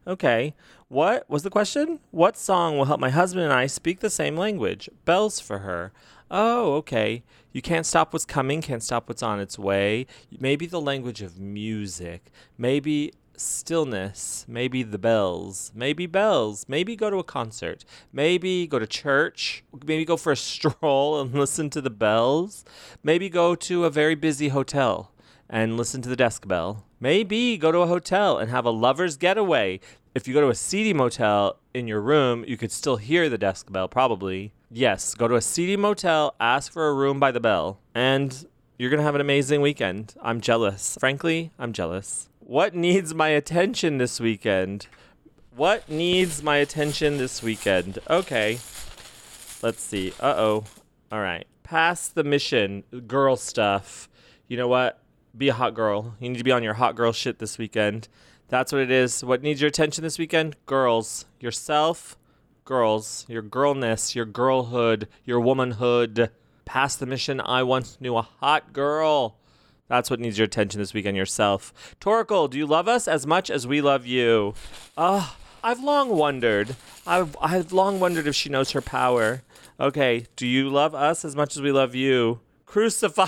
Okay. 0.06 0.53
What 0.89 1.29
was 1.29 1.44
the 1.44 1.50
question? 1.50 2.00
What 2.12 2.38
song 2.38 2.77
will 2.77 2.86
help 2.86 3.01
my 3.01 3.10
husband 3.10 3.44
and 3.44 3.51
I 3.51 3.67
speak 3.67 4.00
the 4.00 4.10
same 4.10 4.38
language? 4.38 4.89
Bells 5.03 5.38
for 5.38 5.60
her. 5.60 5.91
Oh, 6.32 6.75
okay. 6.75 7.24
You 7.51 7.62
can't 7.62 7.86
stop 7.86 8.13
what's 8.13 8.24
coming, 8.24 8.62
can't 8.62 8.82
stop 8.82 9.10
what's 9.10 9.22
on 9.22 9.41
its 9.41 9.60
way. 9.60 10.08
Maybe 10.39 10.65
the 10.65 10.79
language 10.79 11.22
of 11.22 11.39
music. 11.41 12.32
Maybe 12.58 13.12
stillness. 13.36 14.46
Maybe 14.48 14.82
the 14.82 14.98
bells. 14.98 15.74
Maybe 15.75 16.06
bells. 16.06 16.65
Maybe 16.70 16.96
go 16.96 17.10
to 17.10 17.17
a 17.17 17.24
concert. 17.24 17.84
Maybe 18.13 18.65
go 18.65 18.79
to 18.79 18.88
church. 18.88 19.65
Maybe 19.86 20.06
go 20.06 20.15
for 20.15 20.32
a 20.32 20.38
stroll 20.38 21.20
and 21.20 21.34
listen 21.34 21.70
to 21.72 21.82
the 21.82 21.89
bells. 21.89 22.63
Maybe 23.03 23.27
go 23.27 23.56
to 23.56 23.84
a 23.84 23.89
very 23.89 24.15
busy 24.15 24.48
hotel 24.48 25.12
and 25.50 25.75
listen 25.75 26.01
to 26.01 26.10
the 26.10 26.15
desk 26.15 26.48
bell. 26.48 26.86
Maybe 27.00 27.58
go 27.58 27.72
to 27.72 27.79
a 27.79 27.88
hotel 27.88 28.38
and 28.38 28.50
have 28.50 28.65
a 28.65 28.72
lover's 28.72 29.17
getaway. 29.17 29.79
If 30.18 30.28
you 30.28 30.34
go 30.34 30.42
to 30.42 30.50
a 30.50 30.56
seedy 30.56 30.94
motel 30.96 31.60
in 31.76 31.88
your 31.88 32.02
room, 32.02 32.44
you 32.48 32.58
could 32.58 32.72
still 32.72 32.96
hear 32.96 33.30
the 33.30 33.38
desk 33.38 33.72
bell, 33.72 33.88
probably. 33.88 34.52
Yes, 34.72 35.14
go 35.14 35.28
to 35.28 35.36
a 35.36 35.42
seedy 35.42 35.78
motel, 35.78 36.34
ask 36.40 36.74
for 36.74 36.88
a 36.88 36.94
room 36.96 37.20
by 37.20 37.30
the 37.30 37.40
bell, 37.40 37.78
and 37.94 38.48
you're 38.80 38.90
going 38.90 38.98
to 38.98 39.04
have 39.04 39.14
an 39.14 39.22
amazing 39.22 39.62
weekend. 39.62 40.16
I'm 40.20 40.42
jealous. 40.42 40.98
Frankly, 41.00 41.52
I'm 41.60 41.72
jealous. 41.72 42.30
What 42.40 42.74
needs 42.74 43.14
my 43.14 43.28
attention 43.28 44.00
this 44.00 44.20
weekend? 44.20 44.88
What 45.56 45.88
needs 45.88 46.42
my 46.42 46.56
attention 46.56 47.20
this 47.20 47.44
weekend? 47.44 48.00
Okay. 48.10 48.58
Let's 49.62 49.84
see. 49.84 50.14
Uh 50.20 50.34
oh. 50.36 50.64
All 51.12 51.22
right. 51.22 51.46
Pass 51.62 52.08
the 52.08 52.24
mission. 52.24 52.84
Girl 53.06 53.36
stuff. 53.36 54.10
You 54.48 54.58
know 54.58 54.68
what? 54.68 55.00
Be 55.38 55.50
a 55.50 55.54
hot 55.54 55.76
girl. 55.76 56.16
You 56.20 56.30
need 56.30 56.40
to 56.40 56.44
be 56.44 56.52
on 56.52 56.64
your 56.64 56.74
hot 56.74 56.96
girl 56.96 57.12
shit 57.12 57.38
this 57.38 57.60
weekend. 57.60 58.08
That's 58.50 58.72
what 58.72 58.82
it 58.82 58.92
is. 58.92 59.24
What 59.24 59.42
needs 59.42 59.62
your 59.62 59.68
attention 59.68 60.04
this 60.04 60.18
weekend? 60.18 60.56
Girls. 60.66 61.25
Yourself. 61.39 62.18
Girls. 62.63 63.25
Your 63.27 63.42
girlness. 63.42 64.16
Your 64.16 64.25
girlhood. 64.25 65.08
Your 65.25 65.39
womanhood. 65.39 66.32
Pass 66.66 66.96
the 66.96 67.06
mission. 67.06 67.42
I 67.42 67.63
once 67.63 67.98
knew 68.00 68.16
a 68.16 68.22
hot 68.22 68.74
girl. 68.74 69.38
That's 69.89 70.10
what 70.10 70.20
needs 70.20 70.38
your 70.38 70.46
attention 70.46 70.80
this 70.80 70.94
weekend. 70.94 71.18
Yourself. 71.18 71.96
Torkel, 72.00 72.50
do 72.50 72.58
you 72.58 72.66
love 72.66 72.88
us 72.88 73.08
as 73.08 73.25
much 73.25 73.50
as 73.50 73.68
we 73.68 73.82
love 73.82 74.06
you? 74.06 74.54
Ah, 74.98 75.38
I've 75.63 75.84
long 75.84 76.10
wondered. 76.10 76.75
I've 77.06 77.36
I've 77.42 77.72
long 77.72 78.00
wondered 78.00 78.27
if 78.27 78.36
she 78.36 78.50
knows 78.50 78.72
her 78.72 78.82
power. 78.82 79.44
Okay, 79.80 80.25
do 80.36 80.48
you 80.48 80.70
love 80.70 80.96
us 80.96 81.24
as 81.24 81.36
much 81.36 81.56
as 81.56 81.62
we 81.62 81.72
love 81.72 81.96
you? 81.96 82.39
Crucify, 82.66 83.27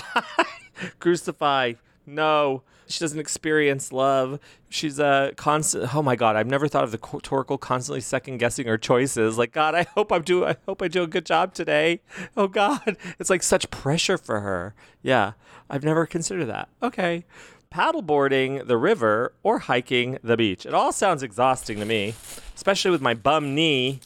crucify. 0.98 1.74
No, 2.06 2.62
she 2.90 3.00
doesn't 3.00 3.18
experience 3.18 3.92
love. 3.92 4.40
She's 4.68 4.98
a 4.98 5.32
constant. 5.36 5.94
Oh 5.94 6.02
my 6.02 6.16
God, 6.16 6.36
I've 6.36 6.46
never 6.46 6.68
thought 6.68 6.84
of 6.84 6.92
the 6.92 6.98
Torkel 6.98 7.58
constantly 7.58 8.00
second 8.00 8.38
guessing 8.38 8.66
her 8.66 8.78
choices. 8.78 9.38
Like 9.38 9.52
God, 9.52 9.74
I 9.74 9.82
hope 9.94 10.12
I'm 10.12 10.22
do. 10.22 10.44
I 10.44 10.56
hope 10.66 10.82
I 10.82 10.88
do 10.88 11.02
a 11.02 11.06
good 11.06 11.26
job 11.26 11.54
today. 11.54 12.00
Oh 12.36 12.48
God, 12.48 12.96
it's 13.18 13.30
like 13.30 13.42
such 13.42 13.70
pressure 13.70 14.18
for 14.18 14.40
her. 14.40 14.74
Yeah, 15.02 15.32
I've 15.68 15.84
never 15.84 16.06
considered 16.06 16.46
that. 16.46 16.68
Okay 16.82 17.24
paddleboarding 17.72 18.66
the 18.66 18.76
river 18.76 19.32
or 19.42 19.60
hiking 19.60 20.18
the 20.22 20.36
beach. 20.36 20.66
It 20.66 20.74
all 20.74 20.92
sounds 20.92 21.22
exhausting 21.22 21.78
to 21.78 21.84
me, 21.84 22.14
especially 22.56 22.90
with 22.90 23.00
my 23.00 23.14
bum 23.14 23.54
knee. 23.54 24.00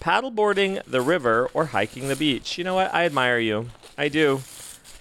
Paddleboarding 0.00 0.84
the 0.84 1.00
river 1.00 1.50
or 1.54 1.66
hiking 1.66 2.08
the 2.08 2.16
beach. 2.16 2.56
You 2.56 2.64
know 2.64 2.74
what? 2.74 2.94
I 2.94 3.04
admire 3.04 3.38
you. 3.38 3.68
I 3.96 4.08
do. 4.08 4.42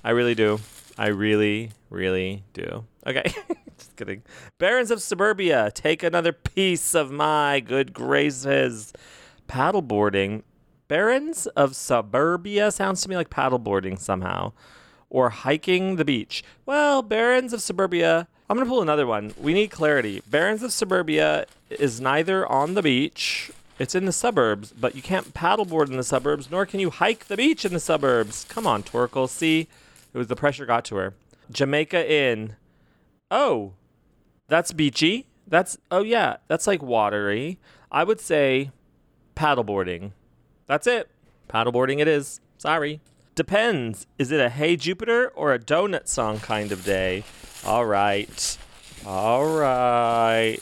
I 0.03 0.11
really 0.11 0.33
do. 0.33 0.59
I 0.97 1.07
really, 1.07 1.71
really 1.89 2.43
do. 2.53 2.85
Okay. 3.05 3.23
Just 3.77 3.95
kidding. 3.95 4.23
Barons 4.57 4.89
of 4.89 5.01
Suburbia, 5.01 5.71
take 5.73 6.01
another 6.01 6.33
piece 6.33 6.95
of 6.95 7.11
my 7.11 7.59
good 7.59 7.93
graces. 7.93 8.93
Paddleboarding. 9.47 10.43
Barons 10.87 11.47
of 11.47 11.75
Suburbia 11.75 12.71
sounds 12.71 13.01
to 13.01 13.09
me 13.09 13.15
like 13.15 13.29
paddleboarding 13.29 13.99
somehow 13.99 14.53
or 15.09 15.29
hiking 15.29 15.95
the 15.95 16.05
beach. 16.05 16.43
Well, 16.65 17.01
Barons 17.01 17.53
of 17.53 17.61
Suburbia, 17.61 18.27
I'm 18.49 18.57
to 18.57 18.65
pull 18.65 18.81
another 18.81 19.05
one. 19.05 19.33
We 19.39 19.53
need 19.53 19.69
clarity. 19.69 20.21
Barons 20.29 20.63
of 20.63 20.71
Suburbia 20.71 21.45
is 21.69 22.01
neither 22.01 22.47
on 22.47 22.73
the 22.73 22.81
beach, 22.81 23.51
it's 23.79 23.93
in 23.93 24.05
the 24.05 24.11
suburbs, 24.11 24.71
but 24.71 24.95
you 24.95 25.01
can't 25.01 25.33
paddleboard 25.33 25.89
in 25.89 25.97
the 25.97 26.03
suburbs, 26.03 26.49
nor 26.49 26.65
can 26.65 26.79
you 26.79 26.89
hike 26.89 27.25
the 27.25 27.37
beach 27.37 27.63
in 27.63 27.73
the 27.73 27.79
suburbs. 27.79 28.45
Come 28.49 28.65
on, 28.65 28.81
Torkel. 28.81 29.29
See, 29.29 29.67
it 30.17 30.21
was 30.21 30.27
the 30.27 30.35
pressure 30.35 30.65
got 30.65 30.83
to 30.85 30.95
her. 30.95 31.13
Jamaica 31.51 32.11
Inn. 32.11 32.55
Oh, 33.29 33.73
that's 34.47 34.71
beachy. 34.71 35.27
That's, 35.45 35.77
oh 35.91 36.01
yeah, 36.01 36.37
that's 36.47 36.65
like 36.65 36.81
watery. 36.81 37.59
I 37.91 38.03
would 38.03 38.19
say 38.19 38.71
paddleboarding. 39.35 40.13
That's 40.65 40.87
it. 40.87 41.11
Paddleboarding 41.49 41.99
it 41.99 42.07
is. 42.07 42.41
Sorry. 42.57 42.99
Depends. 43.35 44.07
Is 44.17 44.31
it 44.31 44.39
a 44.39 44.49
Hey 44.49 44.75
Jupiter 44.75 45.27
or 45.35 45.53
a 45.53 45.59
donut 45.59 46.07
song 46.07 46.39
kind 46.39 46.71
of 46.71 46.83
day? 46.83 47.23
All 47.63 47.85
right. 47.85 48.57
All 49.05 49.45
right. 49.45 50.57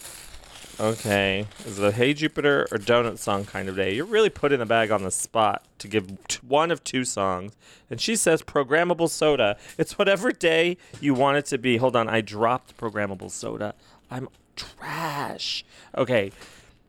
Okay. 0.78 1.48
Is 1.66 1.80
it 1.80 1.86
a 1.86 1.92
Hey 1.92 2.14
Jupiter 2.14 2.68
or 2.70 2.78
donut 2.78 3.18
song 3.18 3.46
kind 3.46 3.70
of 3.70 3.78
day? 3.78 3.96
You're 3.96 4.06
really 4.06 4.30
putting 4.30 4.60
the 4.60 4.66
bag 4.66 4.92
on 4.92 5.04
the 5.04 5.12
spot 5.12 5.64
to 5.78 5.88
give 5.88 6.28
t- 6.28 6.40
one 6.46 6.70
of 6.70 6.84
two 6.84 7.06
songs. 7.06 7.54
And 7.90 8.02
she 8.02 8.18
says 8.18 8.42
programmable 8.42 9.10
soda. 9.10 9.56
It's 9.78 9.98
whatever 9.98 10.34
day 10.34 10.78
you 11.00 11.14
want 11.14 11.38
it 11.38 11.46
to 11.48 11.58
be. 11.58 11.78
Hold 11.78 11.96
on. 11.96 12.10
I 12.10 12.20
dropped 12.20 12.76
programmable 12.76 13.32
soda. 13.32 13.74
I'm 14.12 14.28
trash. 14.58 15.64
Okay. 15.98 16.34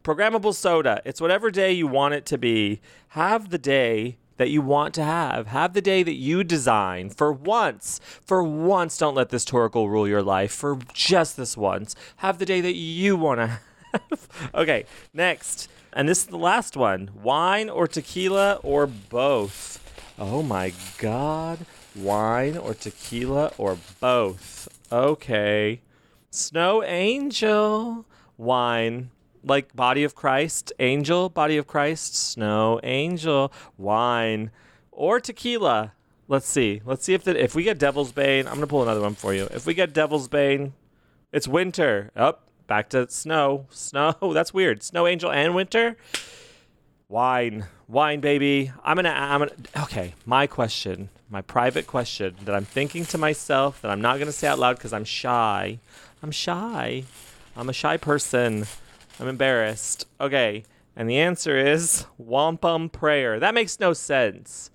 Programmable 0.02 0.54
soda. 0.54 1.00
It's 1.04 1.20
whatever 1.20 1.52
day 1.52 1.70
you 1.72 1.86
want 1.86 2.14
it 2.14 2.26
to 2.26 2.38
be. 2.38 2.80
Have 3.10 3.50
the 3.50 3.58
day 3.58 4.16
that 4.36 4.50
you 4.50 4.62
want 4.62 4.94
to 4.94 5.04
have. 5.04 5.46
Have 5.46 5.74
the 5.74 5.80
day 5.80 6.02
that 6.02 6.14
you 6.14 6.42
design. 6.42 7.10
For 7.10 7.32
once, 7.32 8.00
for 8.24 8.42
once, 8.42 8.98
don't 8.98 9.14
let 9.14 9.30
this 9.30 9.44
Torkel 9.44 9.88
rule 9.88 10.08
your 10.08 10.22
life. 10.22 10.52
For 10.52 10.78
just 10.92 11.36
this 11.36 11.56
once, 11.56 11.94
have 12.16 12.38
the 12.38 12.46
day 12.46 12.60
that 12.60 12.74
you 12.74 13.16
want 13.16 13.40
to 13.40 13.46
have. 13.46 13.60
okay, 14.54 14.84
next. 15.12 15.68
And 15.92 16.08
this 16.08 16.18
is 16.18 16.26
the 16.26 16.38
last 16.38 16.76
one 16.76 17.10
wine 17.22 17.70
or 17.70 17.86
tequila 17.86 18.60
or 18.62 18.86
both. 18.86 19.82
Oh 20.18 20.42
my 20.42 20.72
God. 20.98 21.66
Wine 21.94 22.56
or 22.56 22.74
tequila 22.74 23.52
or 23.58 23.78
both. 24.00 24.68
Okay. 24.92 25.80
Snow 26.30 26.82
Angel. 26.82 28.04
Wine 28.36 29.10
like 29.46 29.74
body 29.74 30.04
of 30.04 30.14
Christ, 30.14 30.72
angel, 30.80 31.28
body 31.28 31.56
of 31.56 31.66
Christ, 31.66 32.16
snow, 32.16 32.80
angel, 32.82 33.52
wine, 33.78 34.50
or 34.90 35.20
tequila. 35.20 35.92
Let's 36.28 36.48
see. 36.48 36.82
Let's 36.84 37.04
see 37.04 37.14
if 37.14 37.22
the, 37.22 37.40
if 37.40 37.54
we 37.54 37.62
get 37.62 37.78
Devil's 37.78 38.12
Bane. 38.12 38.48
I'm 38.48 38.54
gonna 38.54 38.66
pull 38.66 38.82
another 38.82 39.00
one 39.00 39.14
for 39.14 39.32
you. 39.32 39.44
If 39.52 39.64
we 39.64 39.74
get 39.74 39.92
Devil's 39.92 40.28
Bane, 40.28 40.74
it's 41.32 41.46
winter. 41.46 42.10
Up 42.16 42.45
back 42.66 42.88
to 42.90 43.08
snow. 43.10 43.66
Snow. 43.70 44.14
That's 44.34 44.52
weird. 44.54 44.82
Snow 44.82 45.06
angel 45.06 45.30
and 45.30 45.54
winter. 45.54 45.96
Wine, 47.08 47.66
wine, 47.88 48.20
baby. 48.20 48.72
I'm 48.84 48.96
gonna. 48.96 49.10
I'm 49.10 49.40
gonna. 49.40 49.52
Okay. 49.84 50.14
My 50.24 50.46
question. 50.46 51.08
My 51.28 51.40
private 51.42 51.86
question 51.86 52.36
that 52.44 52.54
I'm 52.54 52.64
thinking 52.64 53.04
to 53.06 53.18
myself 53.18 53.82
that 53.82 53.90
I'm 53.90 54.00
not 54.00 54.18
gonna 54.18 54.32
say 54.32 54.48
out 54.48 54.58
loud 54.58 54.76
because 54.76 54.92
I'm 54.92 55.04
shy. 55.04 55.78
I'm 56.22 56.30
shy. 56.30 57.04
I'm 57.56 57.68
a 57.68 57.72
shy 57.72 57.96
person. 57.96 58.66
I'm 59.18 59.28
embarrassed. 59.28 60.06
Okay. 60.20 60.64
And 60.94 61.10
the 61.10 61.18
answer 61.18 61.58
is 61.58 62.06
wampum 62.16 62.88
prayer. 62.88 63.38
That 63.38 63.54
makes 63.54 63.78
no 63.78 63.92
sense. 63.92 64.70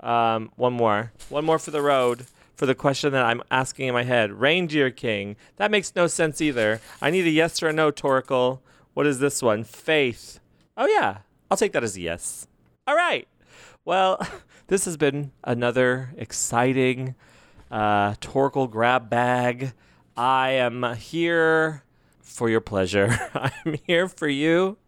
Um, 0.00 0.50
one 0.56 0.74
more. 0.74 1.12
One 1.28 1.44
more 1.44 1.58
for 1.58 1.70
the 1.70 1.80
road 1.80 2.26
for 2.54 2.66
the 2.66 2.74
question 2.74 3.12
that 3.12 3.24
I'm 3.24 3.42
asking 3.50 3.88
in 3.88 3.94
my 3.94 4.04
head. 4.04 4.32
Reindeer 4.32 4.90
King. 4.90 5.36
That 5.56 5.70
makes 5.70 5.94
no 5.94 6.06
sense 6.06 6.40
either. 6.40 6.80
I 7.00 7.10
need 7.10 7.26
a 7.26 7.30
yes 7.30 7.62
or 7.62 7.68
a 7.68 7.72
no, 7.72 7.90
Torkel. 7.90 8.60
What 8.94 9.06
is 9.06 9.18
this 9.18 9.42
one? 9.42 9.64
Faith. 9.64 10.40
Oh, 10.76 10.86
yeah. 10.86 11.18
I'll 11.50 11.56
take 11.56 11.72
that 11.72 11.84
as 11.84 11.96
a 11.96 12.00
yes. 12.00 12.46
All 12.86 12.96
right. 12.96 13.26
Well, 13.84 14.20
this 14.68 14.84
has 14.84 14.96
been 14.96 15.32
another 15.42 16.10
exciting 16.16 17.14
uh, 17.70 18.14
Torkel 18.14 18.70
grab 18.70 19.10
bag. 19.10 19.72
I 20.16 20.50
am 20.50 20.94
here 20.94 21.82
for 22.20 22.48
your 22.48 22.60
pleasure. 22.60 23.18
I'm 23.34 23.78
here 23.86 24.08
for 24.08 24.28
you. 24.28 24.78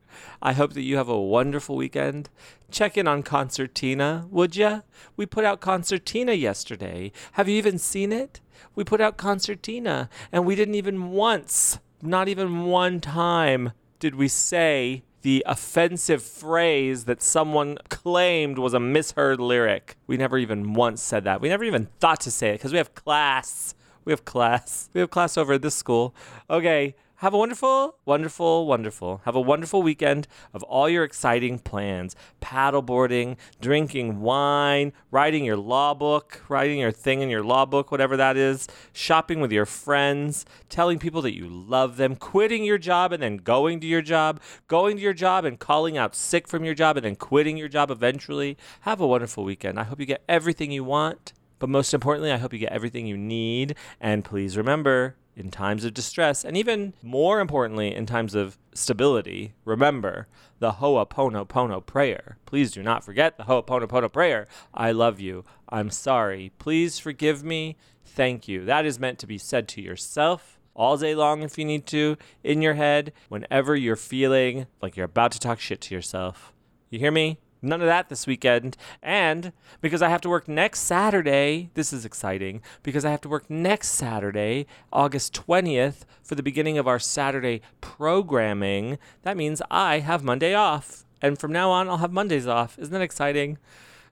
I 0.43 0.53
hope 0.53 0.73
that 0.75 0.83
you 0.83 0.97
have 0.97 1.09
a 1.09 1.21
wonderful 1.21 1.77
weekend. 1.77 2.29
Check 2.71 2.97
in 2.97 3.07
on 3.07 3.23
Concertina, 3.23 4.27
would 4.31 4.57
ya? 4.57 4.81
We 5.17 5.27
put 5.27 5.45
out 5.45 5.61
Concertina 5.61 6.33
yesterday. 6.33 7.13
Have 7.33 7.49
you 7.49 7.57
even 7.57 7.79
seen 7.79 8.13
it? 8.13 8.41
We 8.75 8.85
put 8.85 9.01
out 9.01 9.17
Concertina, 9.17 10.09
and 10.33 10.45
we 10.45 10.55
didn't 10.55 10.75
even 10.75 11.11
once, 11.11 11.79
not 12.03 12.29
even 12.29 12.65
one 12.65 13.01
time, 13.01 13.73
did 13.99 14.15
we 14.15 14.29
say 14.29 15.03
the 15.27 15.43
offensive 15.45 16.23
phrase 16.23 17.07
that 17.07 17.21
someone 17.21 17.79
claimed 17.89 18.59
was 18.59 18.75
a 18.75 18.79
misheard 18.79 19.41
lyric. 19.41 19.97
We 20.07 20.17
never 20.17 20.39
even 20.39 20.73
once 20.73 21.03
said 21.03 21.25
that. 21.25 21.41
We 21.41 21.49
never 21.49 21.65
even 21.65 21.89
thought 21.99 22.21
to 22.21 22.31
say 22.31 22.51
it 22.51 22.59
because 22.59 22.71
we 22.71 22.79
have 22.79 22.95
class. 22.95 23.75
We 24.05 24.13
have 24.13 24.25
class. 24.25 24.89
We 24.93 25.01
have 25.01 25.11
class 25.11 25.37
over 25.37 25.55
at 25.55 25.63
this 25.63 25.75
school. 25.75 26.15
Okay. 26.49 26.95
Have 27.21 27.33
a 27.33 27.39
wonderful, 27.39 27.97
wonderful, 28.05 28.67
wonderful. 28.67 29.23
Have 29.25 29.35
a 29.35 29.41
wonderful 29.41 29.83
weekend 29.83 30.29
of 30.53 30.63
all 30.65 30.87
your 30.87 31.03
exciting 31.03 31.59
plans. 31.59 32.15
Paddleboarding, 32.43 33.39
drinking 33.59 34.21
wine, 34.21 34.93
writing 35.11 35.43
your 35.43 35.57
law 35.57 35.95
book, 35.95 36.43
writing 36.51 36.79
your 36.79 36.93
thing 36.93 37.23
in 37.23 37.31
your 37.31 37.43
law 37.43 37.65
book, 37.65 37.91
whatever 37.91 38.19
that 38.19 38.37
is, 38.37 38.69
shopping 38.93 39.41
with 39.41 39.51
your 39.51 39.65
friends, 39.65 40.45
telling 40.69 40.99
people 40.99 41.23
that 41.23 41.35
you 41.35 41.49
love 41.49 41.97
them, 41.97 42.17
quitting 42.17 42.65
your 42.65 42.77
job 42.77 43.15
and 43.15 43.23
then 43.23 43.39
going 43.39 43.81
to 43.81 43.87
your 43.87 44.03
job, 44.03 44.39
going 44.69 44.97
to 44.97 45.03
your 45.03 45.15
job 45.15 45.47
and 45.47 45.59
calling 45.59 45.97
out 45.97 46.15
sick 46.15 46.47
from 46.47 46.67
your 46.67 46.75
job 46.75 46.99
and 46.99 47.07
then 47.07 47.17
quitting 47.17 47.57
your 47.57 47.69
job 47.69 47.91
eventually. 47.91 48.59
Have 48.83 49.01
a 49.01 49.07
wonderful 49.07 49.43
weekend. 49.43 49.81
I 49.81 49.85
hope 49.85 50.01
you 50.01 50.05
get 50.07 50.23
everything 50.29 50.71
you 50.71 50.85
want. 50.85 51.33
But 51.59 51.71
most 51.71 51.95
importantly, 51.95 52.31
I 52.31 52.37
hope 52.37 52.53
you 52.53 52.59
get 52.59 52.73
everything 52.73 53.07
you 53.07 53.17
need. 53.17 53.75
And 54.03 54.23
please 54.23 54.59
remember, 54.59 55.17
in 55.37 55.50
times 55.50 55.85
of 55.85 55.93
distress, 55.93 56.45
and 56.45 56.57
even 56.57 56.95
more 57.02 57.40
importantly, 57.40 57.95
in 57.95 58.07
times 58.07 58.35
of 58.35 58.59
stability, 58.73 59.52
remember 59.64 60.26
the 60.59 60.73
Ho'oponopono 60.73 61.85
prayer. 61.85 62.38
Please 62.47 62.73
do 62.73 62.83
not 62.83 63.05
forget 63.05 63.37
the 63.37 63.45
Ho'oponopono 63.45 64.11
prayer. 64.11 64.49
I 64.73 64.93
love 64.93 65.21
you. 65.21 65.45
I'm 65.69 65.90
sorry. 65.90 66.52
Please 66.59 66.99
forgive 66.99 67.45
me. 67.45 67.76
Thank 68.05 68.49
you. 68.49 68.64
That 68.64 68.87
is 68.87 68.99
meant 68.99 69.19
to 69.19 69.26
be 69.26 69.37
said 69.38 69.69
to 69.69 69.83
yourself 69.83 70.59
all 70.75 70.97
day 70.97 71.14
long 71.14 71.43
if 71.43 71.59
you 71.59 71.64
need 71.64 71.87
to, 71.87 72.16
in 72.43 72.62
your 72.62 72.75
head, 72.75 73.12
whenever 73.28 73.76
you're 73.76 73.97
feeling 73.97 74.66
like 74.81 74.97
you're 74.97 75.05
about 75.05 75.33
to 75.33 75.40
talk 75.40 75.61
shit 75.61 75.81
to 75.83 75.95
yourself. 75.95 76.52
You 76.88 76.99
hear 76.99 77.12
me? 77.12 77.38
None 77.63 77.81
of 77.81 77.87
that 77.87 78.09
this 78.09 78.27
weekend. 78.27 78.77
And 79.03 79.53
because 79.81 80.03
I 80.03 80.09
have 80.09 80.21
to 80.23 80.29
work 80.29 80.49
next 80.49 80.81
Saturday, 80.81 81.71
this 81.75 81.93
is 81.93 82.05
exciting, 82.05 82.61
because 82.83 83.05
I 83.05 83.11
have 83.11 83.21
to 83.23 83.29
work 83.29 83.49
next 83.49 83.91
Saturday, 83.91 84.67
August 84.93 85.33
20th, 85.35 86.05
for 86.23 86.35
the 86.35 86.43
beginning 86.43 86.79
of 86.79 86.87
our 86.87 86.99
Saturday 86.99 87.61
programming, 87.81 88.99
that 89.23 89.37
means 89.37 89.63
I 89.71 90.01
have 90.01 90.23
Monday 90.23 90.55
off. 90.55 91.05
And 91.23 91.39
from 91.39 91.53
now 91.53 91.71
on, 91.71 91.89
I'll 91.89 91.99
have 91.99 92.13
Mondays 92.13 92.47
off. 92.47 92.79
Isn't 92.79 92.93
that 92.93 93.03
exciting? 93.03 93.59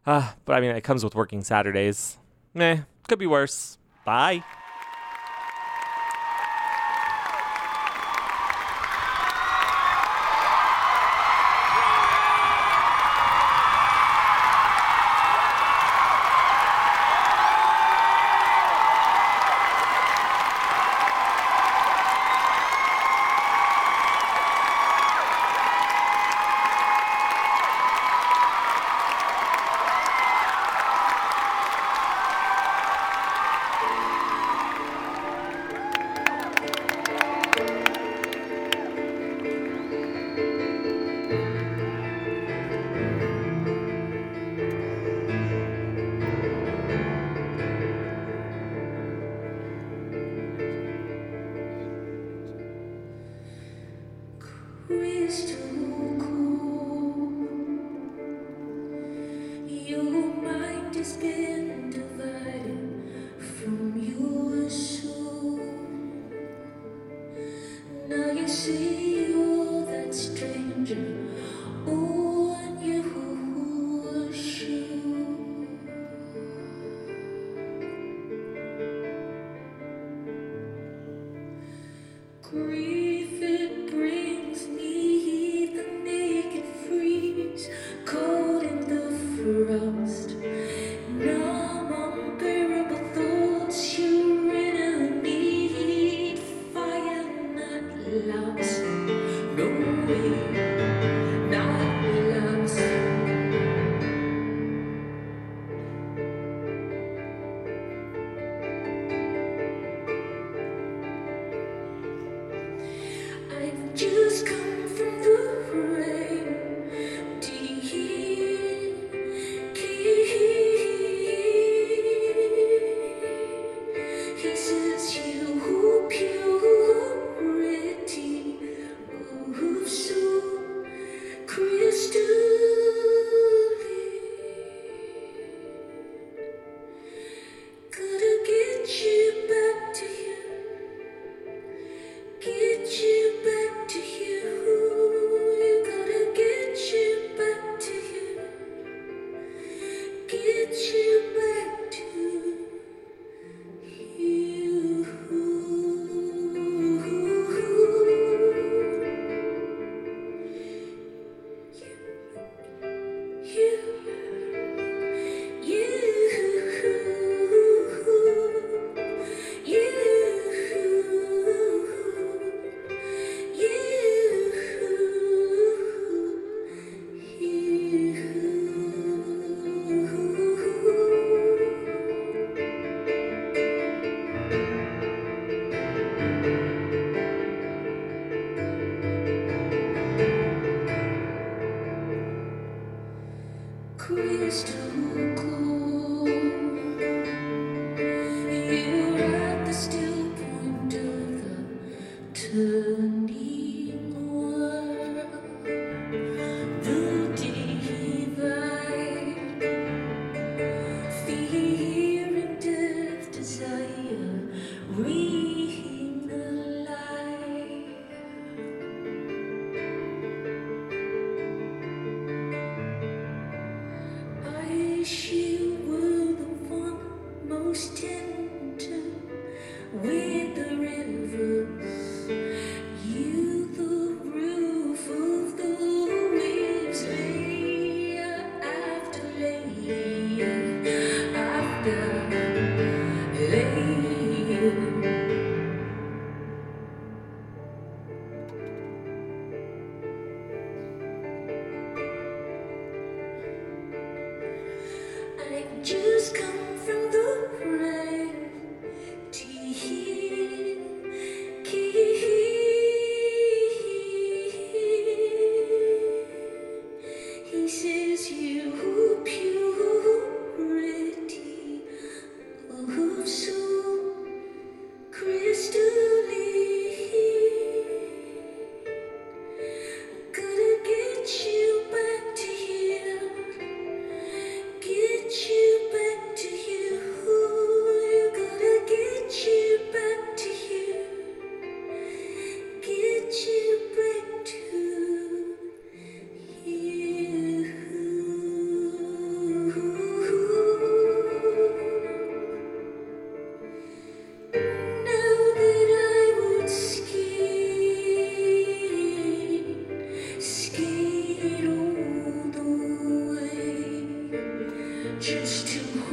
Uh, 0.07 0.33
but 0.45 0.55
I 0.55 0.61
mean, 0.61 0.71
it 0.71 0.85
comes 0.85 1.05
with 1.05 1.15
working 1.15 1.43
Saturdays. 1.43 2.19
Meh, 2.55 2.81
could 3.09 3.19
be 3.19 3.27
worse. 3.27 3.79
Bye. 4.05 4.43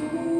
Just 0.09 0.30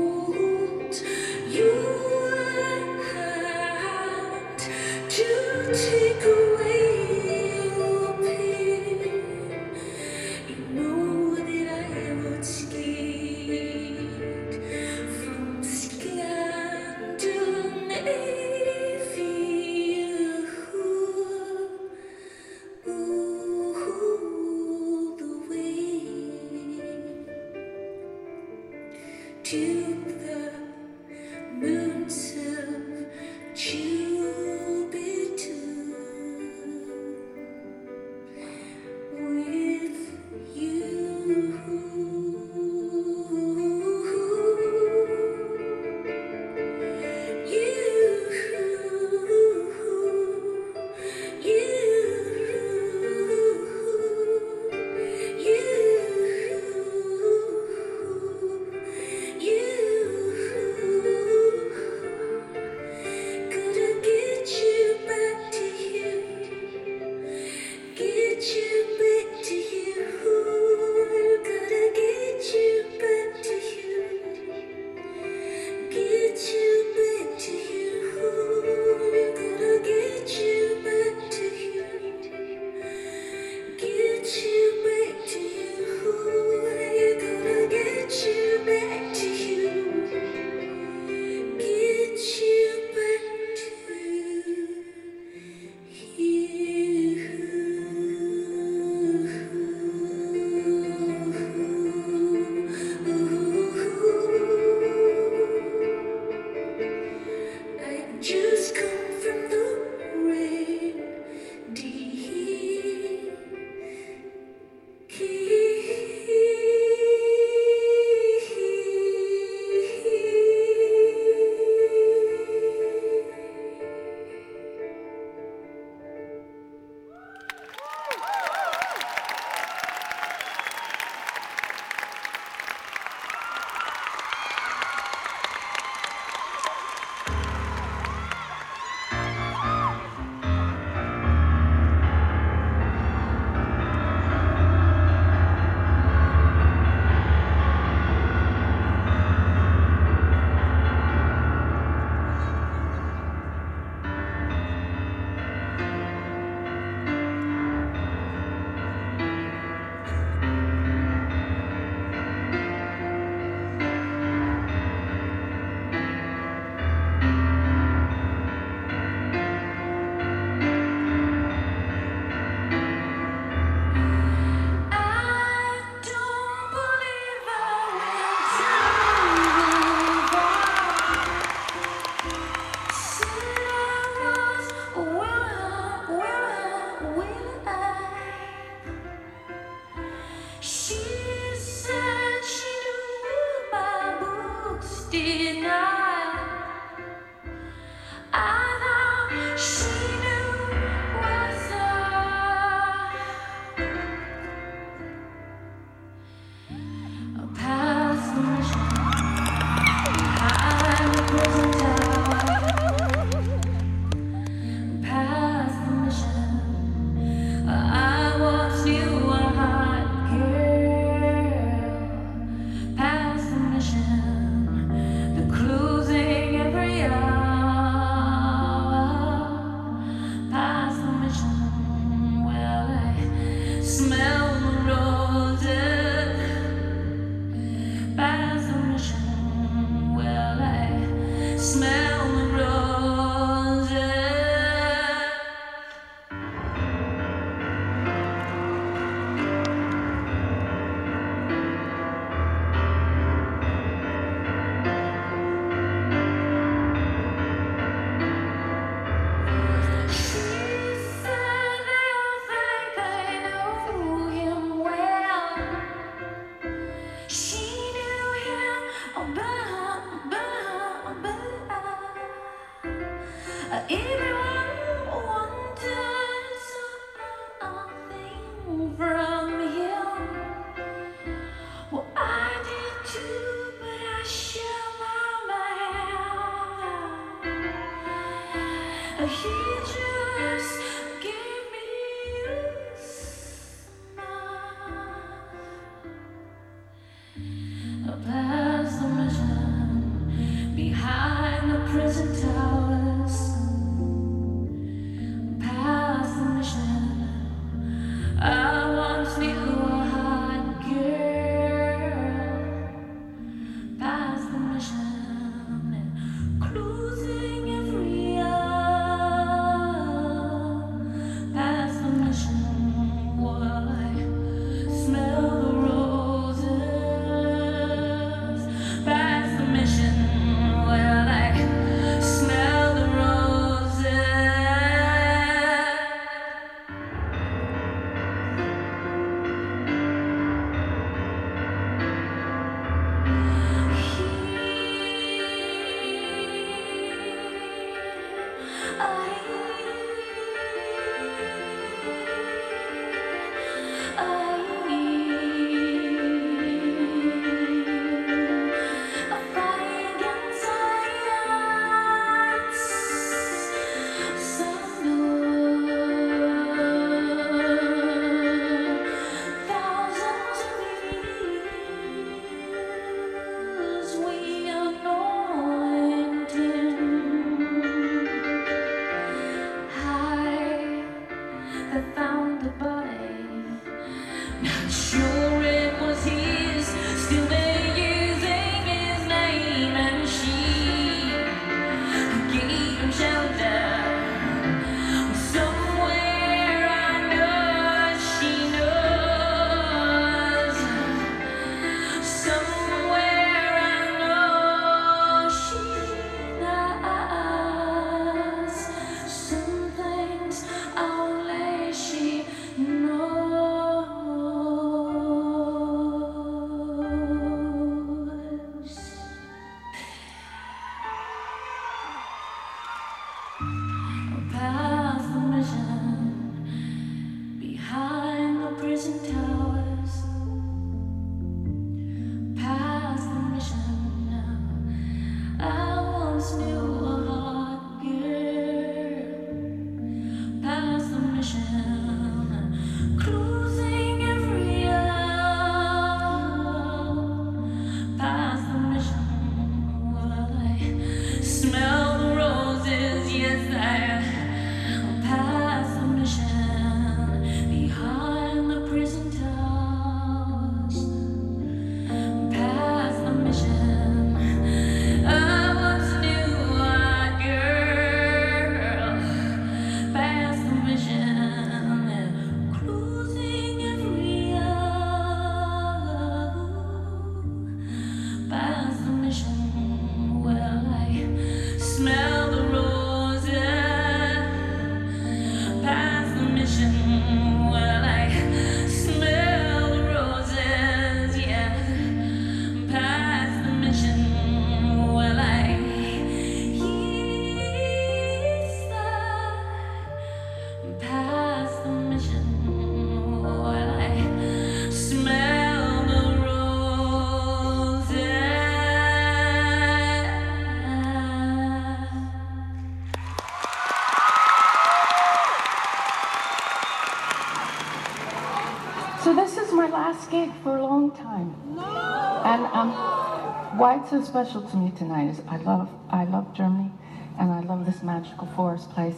why 523.82 524.00
it's 524.00 524.12
so 524.12 524.24
special 524.24 524.62
to 524.62 524.78
me 524.78 524.91
tonight 524.96 525.28
is 525.28 525.41
I 525.48 525.58
love 525.58 525.89
I 526.12 526.26
love 526.26 526.54
Germany, 526.54 526.91
and 527.39 527.52
I 527.52 527.62
love 527.62 527.88
this 527.88 528.04
magical 528.04 528.46
forest 528.46 528.91
place. 528.91 529.17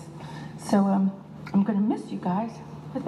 So 0.57 0.77
um, 0.85 1.11
I'm 1.53 1.63
going 1.63 1.77
to 1.77 1.83
miss 1.83 2.09
you 2.09 2.17
guys, 2.17 2.49
but 2.93 3.02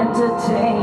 entertain 0.00 0.77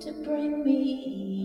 to 0.00 0.12
bring 0.12 0.62
me 0.62 1.35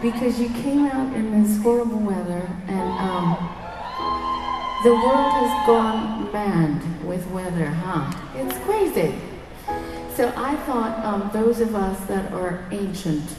because 0.00 0.40
you 0.40 0.48
came 0.48 0.86
out 0.86 1.14
in 1.14 1.42
this 1.42 1.60
horrible 1.62 1.98
weather 1.98 2.48
and 2.68 2.90
um, 2.98 3.36
the 4.82 4.94
world 4.94 5.32
has 5.32 5.66
gone 5.66 6.32
mad 6.32 7.04
with 7.04 7.26
weather, 7.30 7.66
huh? 7.66 8.10
It's 8.34 8.56
crazy. 8.64 9.14
So 10.14 10.32
I 10.36 10.56
thought 10.64 11.04
um, 11.04 11.30
those 11.34 11.60
of 11.60 11.74
us 11.74 12.00
that 12.06 12.32
are 12.32 12.66
ancient 12.70 13.36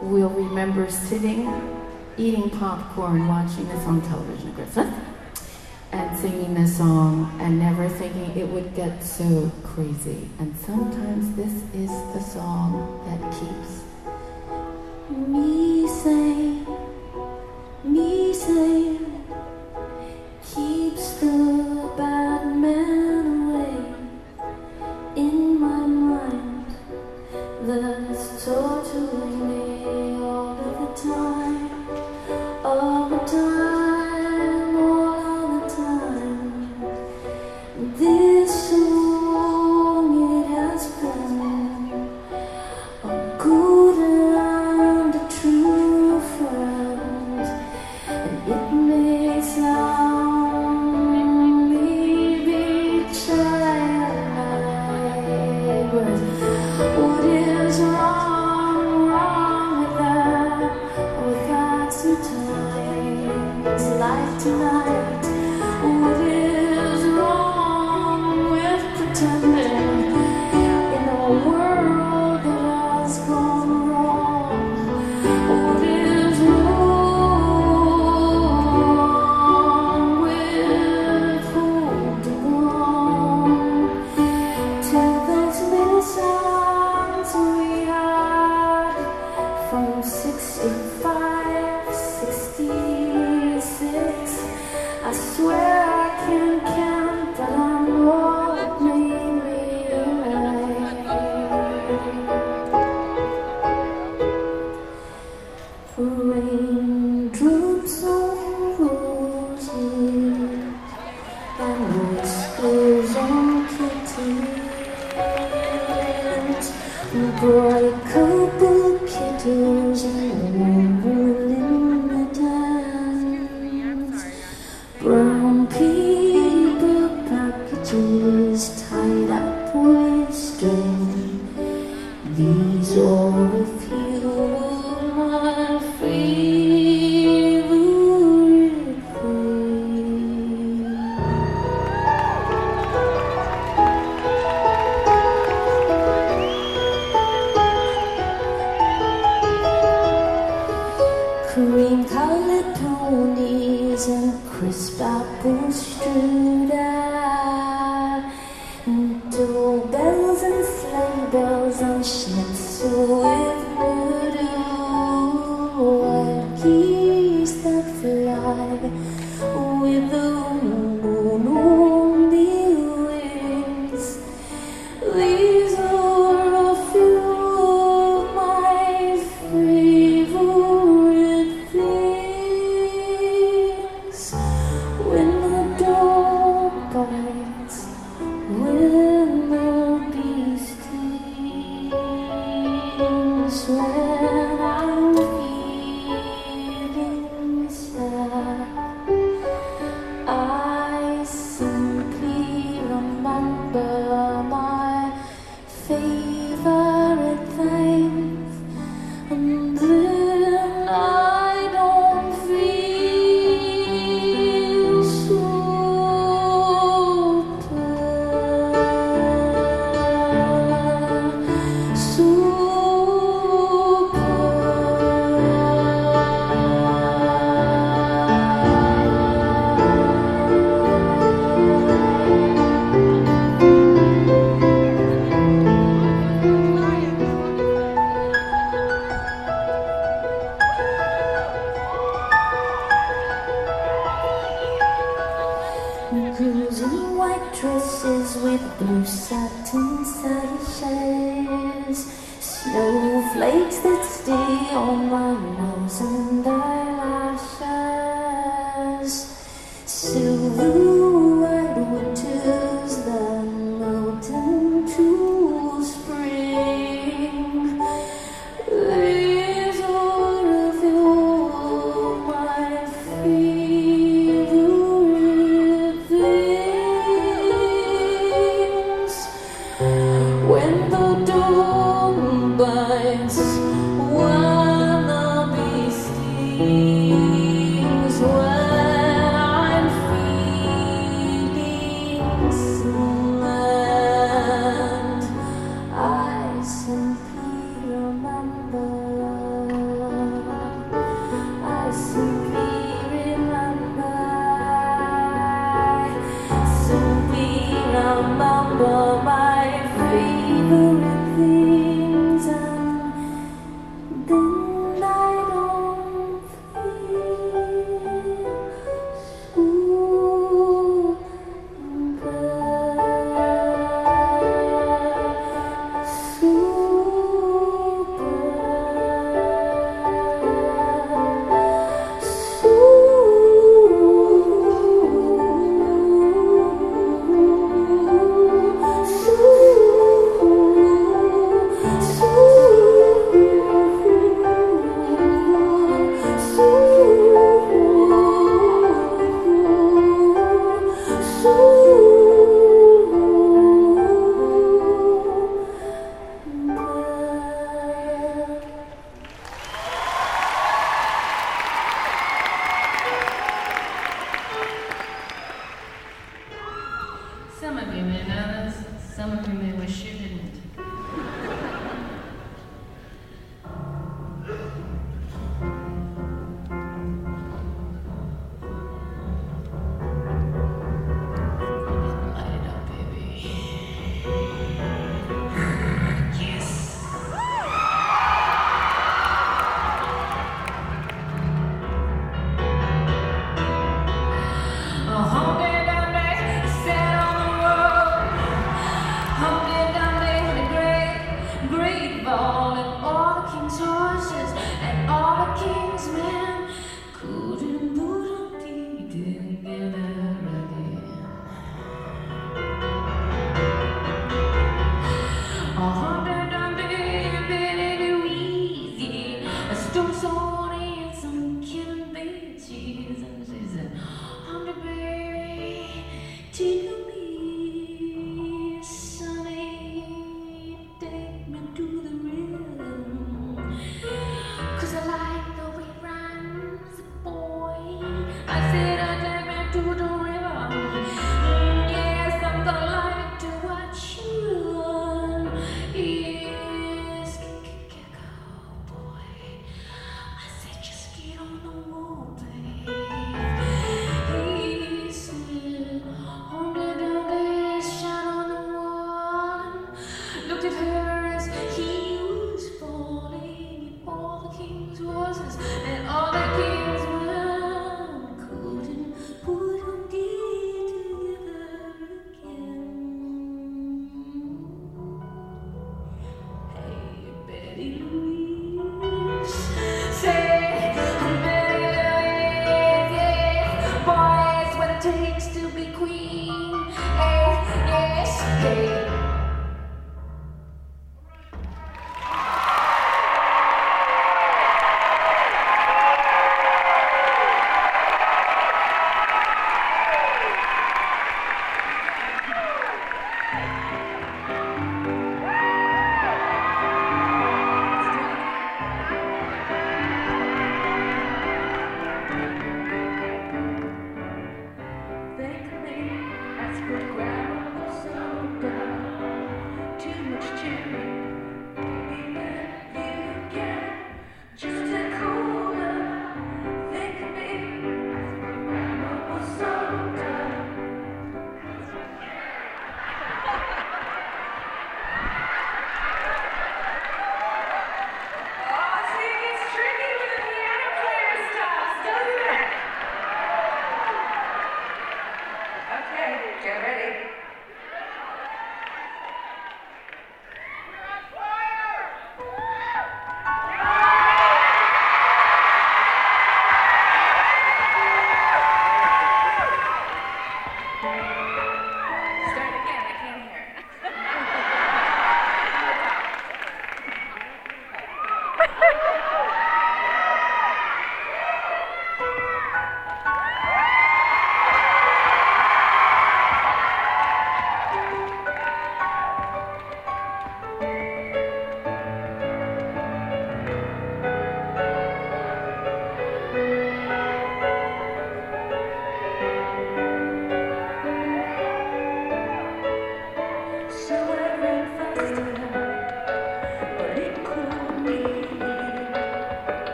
will 0.00 0.30
remember 0.30 0.90
sitting, 0.90 1.52
eating 2.16 2.48
popcorn, 2.50 3.28
watching 3.28 3.68
this 3.68 3.86
on 3.86 4.00
television 4.02 4.48
at 4.48 4.54
Christmas, 4.54 4.94
and 5.92 6.18
singing 6.18 6.54
this 6.54 6.78
song, 6.78 7.38
and 7.38 7.58
never 7.58 7.86
thinking 7.86 8.30
it 8.34 8.48
would 8.48 8.74
get 8.74 9.04
so 9.04 9.52
crazy. 9.62 10.30
And 10.38 10.56
sometimes 10.56 11.36
this 11.36 11.52
is 11.74 11.90
the 12.14 12.20
song 12.20 13.00
that 13.06 13.30
keeps 13.32 13.82
me 15.10 15.61
say 16.02 16.31